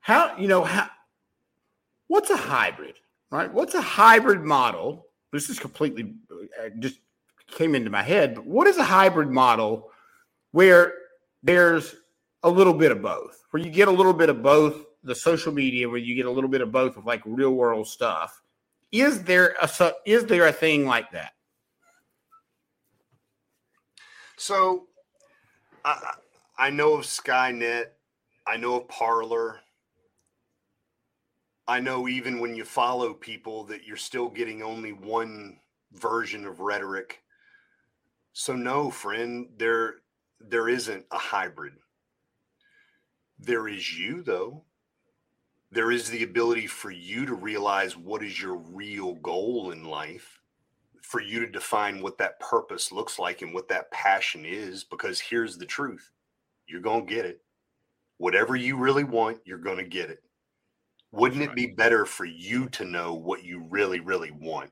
how 0.00 0.36
you 0.36 0.48
know 0.48 0.64
how? 0.64 0.88
What's 2.08 2.30
a 2.30 2.36
hybrid? 2.36 2.96
right? 3.30 3.52
What's 3.52 3.74
a 3.74 3.80
hybrid 3.80 4.42
model? 4.42 5.06
This 5.32 5.48
is 5.48 5.58
completely 5.58 6.14
uh, 6.30 6.70
just 6.78 6.98
came 7.46 7.74
into 7.74 7.90
my 7.90 8.02
head, 8.02 8.34
but 8.34 8.46
what 8.46 8.66
is 8.66 8.76
a 8.76 8.84
hybrid 8.84 9.30
model 9.30 9.90
where 10.52 10.94
there's 11.42 11.94
a 12.42 12.50
little 12.50 12.74
bit 12.74 12.92
of 12.92 13.02
both, 13.02 13.44
where 13.50 13.62
you 13.62 13.70
get 13.70 13.88
a 13.88 13.92
little 13.92 14.12
bit 14.12 14.28
of 14.28 14.42
both 14.42 14.86
the 15.02 15.14
social 15.14 15.52
media, 15.52 15.88
where 15.88 15.98
you 15.98 16.14
get 16.14 16.26
a 16.26 16.30
little 16.30 16.50
bit 16.50 16.60
of 16.60 16.72
both 16.72 16.96
of 16.96 17.06
like 17.06 17.22
real 17.24 17.52
world 17.52 17.86
stuff? 17.86 18.42
Is 18.92 19.22
there 19.22 19.54
a 19.62 19.92
is 20.04 20.26
there 20.26 20.46
a 20.46 20.52
thing 20.52 20.86
like 20.86 21.10
that? 21.12 21.32
So, 24.36 24.86
I 25.84 26.14
I 26.58 26.70
know 26.70 26.94
of 26.94 27.04
Skynet, 27.04 27.86
I 28.46 28.56
know 28.56 28.76
of 28.76 28.88
Parler. 28.88 29.60
I 31.68 31.78
know 31.78 32.08
even 32.08 32.40
when 32.40 32.56
you 32.56 32.64
follow 32.64 33.14
people 33.14 33.64
that 33.66 33.84
you're 33.84 33.96
still 33.96 34.28
getting 34.28 34.60
only 34.60 34.92
one 34.92 35.60
version 35.92 36.44
of 36.44 36.58
rhetoric. 36.58 37.22
So 38.32 38.56
no, 38.56 38.90
friend, 38.90 39.50
there 39.56 39.96
there 40.40 40.68
isn't 40.68 41.04
a 41.12 41.18
hybrid. 41.18 41.74
There 43.42 43.68
is 43.68 43.98
you 43.98 44.22
though. 44.22 44.64
There 45.72 45.92
is 45.92 46.10
the 46.10 46.24
ability 46.24 46.66
for 46.66 46.90
you 46.90 47.24
to 47.26 47.34
realize 47.34 47.96
what 47.96 48.24
is 48.24 48.40
your 48.40 48.56
real 48.56 49.14
goal 49.14 49.70
in 49.70 49.84
life, 49.84 50.40
for 51.02 51.20
you 51.20 51.40
to 51.40 51.46
define 51.46 52.02
what 52.02 52.18
that 52.18 52.40
purpose 52.40 52.90
looks 52.90 53.18
like 53.18 53.42
and 53.42 53.54
what 53.54 53.68
that 53.68 53.90
passion 53.92 54.44
is 54.44 54.82
because 54.82 55.20
here's 55.20 55.56
the 55.56 55.66
truth. 55.66 56.10
You're 56.66 56.80
going 56.80 57.06
to 57.06 57.14
get 57.14 57.24
it. 57.24 57.40
Whatever 58.18 58.56
you 58.56 58.76
really 58.76 59.04
want, 59.04 59.38
you're 59.44 59.58
going 59.58 59.78
to 59.78 59.84
get 59.84 60.10
it 60.10 60.22
wouldn't 61.12 61.42
it 61.42 61.54
be 61.54 61.66
better 61.66 62.04
for 62.04 62.24
you 62.24 62.68
to 62.70 62.84
know 62.84 63.14
what 63.14 63.44
you 63.44 63.64
really, 63.68 64.00
really 64.00 64.30
want 64.30 64.70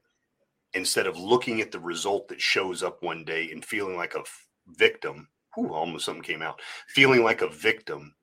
instead 0.74 1.07
of 1.07 1.18
looking 1.18 1.61
at 1.61 1.72
the 1.72 1.81
result 1.81 2.28
that 2.28 2.40
shows 2.40 2.83
up 2.83 3.02
one 3.02 3.24
day 3.24 3.50
and 3.50 3.64
feeling 3.64 3.96
like 3.96 4.14
a 4.14 4.22
victim? 4.68 5.28
Ooh, 5.59 5.72
almost 5.72 6.04
something 6.04 6.22
came 6.22 6.42
out. 6.42 6.61
Feeling 6.88 7.24
like 7.24 7.42
a 7.42 7.48
victim 7.48 8.14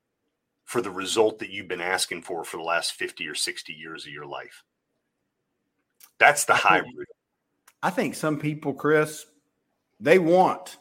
for 0.66 0.82
the 0.82 0.90
result 0.90 1.38
that 1.38 1.50
you've 1.50 1.68
been 1.68 1.80
asking 1.80 2.22
for 2.22 2.44
for 2.44 2.58
the 2.58 2.62
last 2.62 2.92
50 2.92 3.26
or 3.26 3.34
60 3.34 3.72
years 3.72 4.04
of 4.04 4.12
your 4.12 4.26
life. 4.26 4.64
That's 6.18 6.44
the 6.44 6.54
hybrid. 6.54 7.06
I 7.82 7.90
think 7.90 8.14
some 8.14 8.38
people, 8.38 8.74
Kris, 8.74 9.26
they 10.00 10.18
want 10.18 10.76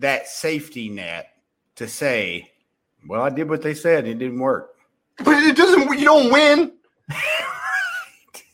that 0.00 0.26
safety 0.26 0.88
net 0.88 1.28
to 1.76 1.86
say, 1.86 2.50
well, 3.08 3.22
I 3.22 3.30
did 3.30 3.48
what 3.48 3.62
they 3.62 3.74
said, 3.74 4.06
it 4.06 4.18
didn't 4.18 4.40
work. 4.40 4.74
But 5.18 5.42
it 5.44 5.56
doesn't. 5.56 5.98
You 5.98 6.04
don't 6.04 6.32
win. 6.32 6.72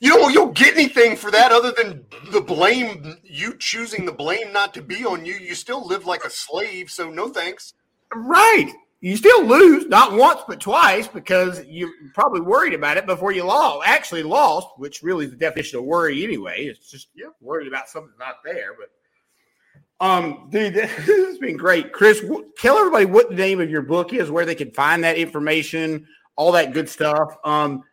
you 0.01 0.11
don't. 0.11 0.33
You 0.33 0.41
don't 0.41 0.57
get 0.57 0.75
anything 0.75 1.17
for 1.17 1.31
that 1.31 1.53
other 1.53 1.73
than 1.73 2.05
the 2.33 2.41
blame. 2.41 3.17
You 3.23 3.57
choosing 3.57 4.05
the 4.05 4.13
blame 4.13 4.53
not 4.53 4.75
to 4.75 4.83
be 4.83 5.05
on 5.07 5.25
you. 5.25 5.35
You 5.35 5.55
still 5.55 5.87
live 5.87 6.07
like 6.07 6.25
a 6.25 6.31
slave. 6.31 6.91
So 6.91 7.09
no 7.09 7.29
thanks. 7.29 7.73
Right. 8.13 8.73
You 9.07 9.17
still 9.17 9.45
lose, 9.45 9.87
not 9.87 10.15
once 10.15 10.41
but 10.49 10.59
twice, 10.59 11.07
because 11.07 11.65
you're 11.67 11.93
probably 12.13 12.41
worried 12.41 12.75
about 12.75 12.97
it 12.97 13.07
before 13.07 13.31
you 13.31 13.45
lost. 13.45 13.87
Actually, 13.87 14.25
lost, 14.25 14.67
which 14.79 15.01
really 15.01 15.27
is 15.27 15.31
the 15.31 15.37
definition 15.37 15.79
of 15.79 15.85
worry 15.85 16.25
anyway. 16.25 16.65
It's 16.65 16.91
just 16.91 17.11
you're 17.15 17.33
worried 17.41 17.69
about 17.69 17.89
something 17.89 18.11
not 18.19 18.39
there. 18.45 18.75
But 18.77 20.05
um, 20.05 20.49
dude, 20.51 20.75
this 20.75 20.91
has 21.07 21.39
been 21.39 21.57
great, 21.57 21.93
Kris. 21.93 22.21
Tell 22.59 22.79
everybody 22.79 23.05
what 23.05 23.29
the 23.29 23.37
name 23.37 23.61
of 23.61 23.71
your 23.71 23.83
book 23.83 24.13
is, 24.13 24.29
where 24.29 24.45
they 24.45 24.57
can 24.57 24.73
find 24.73 25.05
that 25.05 25.17
information, 25.17 26.09
all 26.35 26.51
that 26.51 26.73
good 26.73 26.89
stuff. 26.89 27.37
Um, 27.45 27.85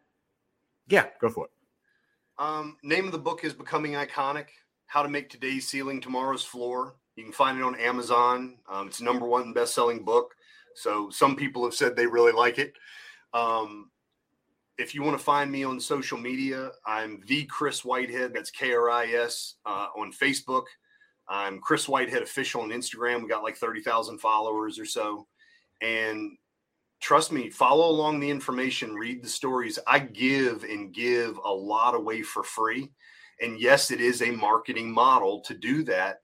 yeah, 0.87 1.05
go 1.21 1.29
for 1.29 1.45
it. 1.45 1.51
Um, 2.39 2.77
name 2.81 3.05
of 3.05 3.11
the 3.11 3.19
book 3.19 3.43
is 3.43 3.53
Becoming 3.53 3.91
Iconic 3.91 4.47
How 4.87 5.03
to 5.03 5.09
Make 5.09 5.29
Today's 5.29 5.67
Ceiling 5.67 6.01
Tomorrow's 6.01 6.43
Floor. 6.43 6.95
You 7.15 7.23
can 7.23 7.33
find 7.33 7.59
it 7.59 7.63
on 7.63 7.75
Amazon. 7.75 8.57
Um, 8.67 8.87
it's 8.87 8.99
number 8.99 9.27
one 9.27 9.53
best 9.53 9.75
selling 9.75 10.03
book. 10.03 10.33
So 10.75 11.09
some 11.09 11.35
people 11.35 11.63
have 11.63 11.73
said 11.73 11.95
they 11.95 12.07
really 12.07 12.31
like 12.31 12.59
it. 12.59 12.73
Um, 13.33 13.89
if 14.77 14.95
you 14.95 15.03
want 15.03 15.17
to 15.17 15.23
find 15.23 15.51
me 15.51 15.63
on 15.63 15.79
social 15.79 16.17
media, 16.17 16.71
I'm 16.85 17.21
the 17.27 17.45
Kris 17.45 17.85
Whitehead. 17.85 18.33
That's 18.33 18.49
K 18.49 18.73
R 18.73 18.89
I 18.89 19.05
S 19.05 19.55
uh, 19.65 19.87
on 19.95 20.11
Facebook. 20.11 20.65
I'm 21.27 21.59
Kris 21.59 21.87
Whitehead 21.87 22.23
official 22.23 22.61
on 22.61 22.69
Instagram. 22.69 23.21
We 23.21 23.29
got 23.29 23.43
like 23.43 23.55
30,000 23.55 24.17
followers 24.17 24.77
or 24.79 24.85
so. 24.85 25.27
And 25.81 26.37
trust 26.99 27.31
me, 27.31 27.49
follow 27.49 27.89
along 27.89 28.19
the 28.19 28.29
information, 28.29 28.95
read 28.95 29.23
the 29.23 29.29
stories. 29.29 29.79
I 29.87 29.99
give 29.99 30.63
and 30.63 30.93
give 30.93 31.37
a 31.43 31.51
lot 31.51 31.95
away 31.95 32.21
for 32.21 32.43
free. 32.43 32.91
And 33.41 33.59
yes, 33.59 33.91
it 33.91 34.01
is 34.01 34.21
a 34.21 34.31
marketing 34.31 34.91
model 34.91 35.41
to 35.41 35.53
do 35.53 35.83
that, 35.83 36.21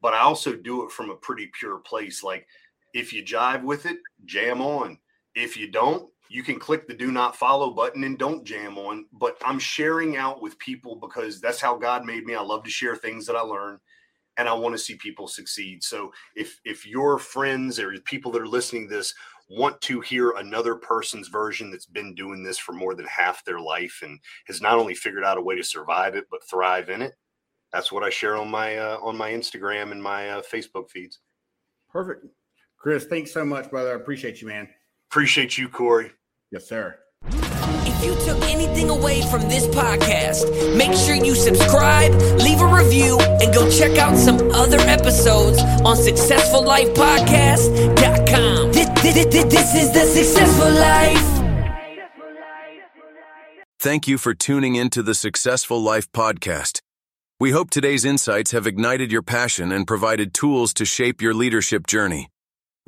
but 0.00 0.14
I 0.14 0.20
also 0.20 0.54
do 0.54 0.84
it 0.84 0.92
from 0.92 1.10
a 1.10 1.16
pretty 1.16 1.50
pure 1.58 1.78
place. 1.78 2.22
Like 2.22 2.46
If 2.94 3.12
you 3.12 3.24
jive 3.24 3.62
with 3.62 3.86
it, 3.86 3.98
jam 4.24 4.60
on. 4.60 4.98
If 5.34 5.56
you 5.56 5.70
don't, 5.70 6.10
you 6.28 6.42
can 6.42 6.58
click 6.58 6.86
the 6.86 6.94
do 6.94 7.10
not 7.10 7.36
follow 7.36 7.70
button 7.70 8.04
and 8.04 8.18
don't 8.18 8.44
jam 8.44 8.78
on. 8.78 9.06
But 9.12 9.36
I'm 9.44 9.58
sharing 9.58 10.16
out 10.16 10.42
with 10.42 10.58
people 10.58 10.96
because 10.96 11.40
that's 11.40 11.60
how 11.60 11.76
God 11.76 12.04
made 12.04 12.24
me. 12.24 12.34
I 12.34 12.42
love 12.42 12.64
to 12.64 12.70
share 12.70 12.96
things 12.96 13.26
that 13.26 13.36
I 13.36 13.40
learn 13.40 13.78
and 14.36 14.48
I 14.48 14.54
want 14.54 14.74
to 14.74 14.78
see 14.78 14.94
people 14.94 15.28
succeed. 15.28 15.82
So 15.82 16.12
if 16.34 16.58
if 16.64 16.86
your 16.86 17.18
friends 17.18 17.78
or 17.78 17.92
people 18.04 18.32
that 18.32 18.42
are 18.42 18.48
listening 18.48 18.88
to 18.88 18.94
this 18.96 19.14
want 19.50 19.80
to 19.82 20.00
hear 20.00 20.30
another 20.30 20.76
person's 20.76 21.28
version 21.28 21.70
that's 21.70 21.86
been 21.86 22.14
doing 22.14 22.42
this 22.42 22.56
for 22.56 22.72
more 22.72 22.94
than 22.94 23.06
half 23.06 23.44
their 23.44 23.58
life 23.58 24.00
and 24.02 24.20
has 24.46 24.62
not 24.62 24.78
only 24.78 24.94
figured 24.94 25.24
out 25.24 25.38
a 25.38 25.42
way 25.42 25.56
to 25.56 25.64
survive 25.64 26.14
it 26.14 26.24
but 26.30 26.40
thrive 26.48 26.88
in 26.88 27.02
it, 27.02 27.14
that's 27.72 27.90
what 27.90 28.04
I 28.04 28.10
share 28.10 28.36
on 28.36 28.48
my 28.48 28.78
uh, 28.78 28.98
on 29.02 29.16
my 29.16 29.30
Instagram 29.30 29.92
and 29.92 30.02
my 30.02 30.30
uh, 30.30 30.42
Facebook 30.42 30.90
feeds. 30.90 31.18
Perfect, 31.90 32.24
Kris. 32.80 33.04
Thanks 33.04 33.32
so 33.32 33.44
much, 33.44 33.70
brother. 33.70 33.92
I 33.92 33.94
appreciate 33.94 34.40
you, 34.40 34.48
man. 34.48 34.68
Appreciate 35.10 35.56
you, 35.58 35.68
Corey. 35.68 36.10
Yes, 36.50 36.66
sir. 36.68 36.98
If 37.26 38.04
you 38.04 38.14
took 38.24 38.42
anything 38.44 38.88
away 38.88 39.20
from 39.30 39.42
this 39.42 39.66
podcast, 39.66 40.76
make 40.76 40.94
sure 40.94 41.14
you 41.14 41.34
subscribe, 41.34 42.12
leave 42.40 42.60
a 42.60 42.66
review, 42.66 43.20
and 43.20 43.52
go 43.52 43.70
check 43.70 43.98
out 43.98 44.16
some 44.16 44.50
other 44.52 44.80
episodes 44.80 45.60
on 45.60 45.96
SuccessfulLifePodcast.com. 45.96 48.72
This, 48.72 48.88
is 49.74 49.92
the 49.92 50.06
Successful 50.06 50.70
Life. 50.70 51.26
Thank 53.78 54.08
you 54.08 54.16
for 54.18 54.34
tuning 54.34 54.74
into 54.76 55.02
the 55.02 55.14
Successful 55.14 55.82
Life 55.82 56.10
podcast. 56.12 56.80
We 57.38 57.50
hope 57.50 57.70
today's 57.70 58.04
insights 58.04 58.50
have 58.52 58.66
ignited 58.66 59.12
your 59.12 59.22
passion 59.22 59.72
and 59.72 59.86
provided 59.86 60.34
tools 60.34 60.74
to 60.74 60.84
shape 60.84 61.22
your 61.22 61.32
leadership 61.34 61.86
journey. 61.86 62.28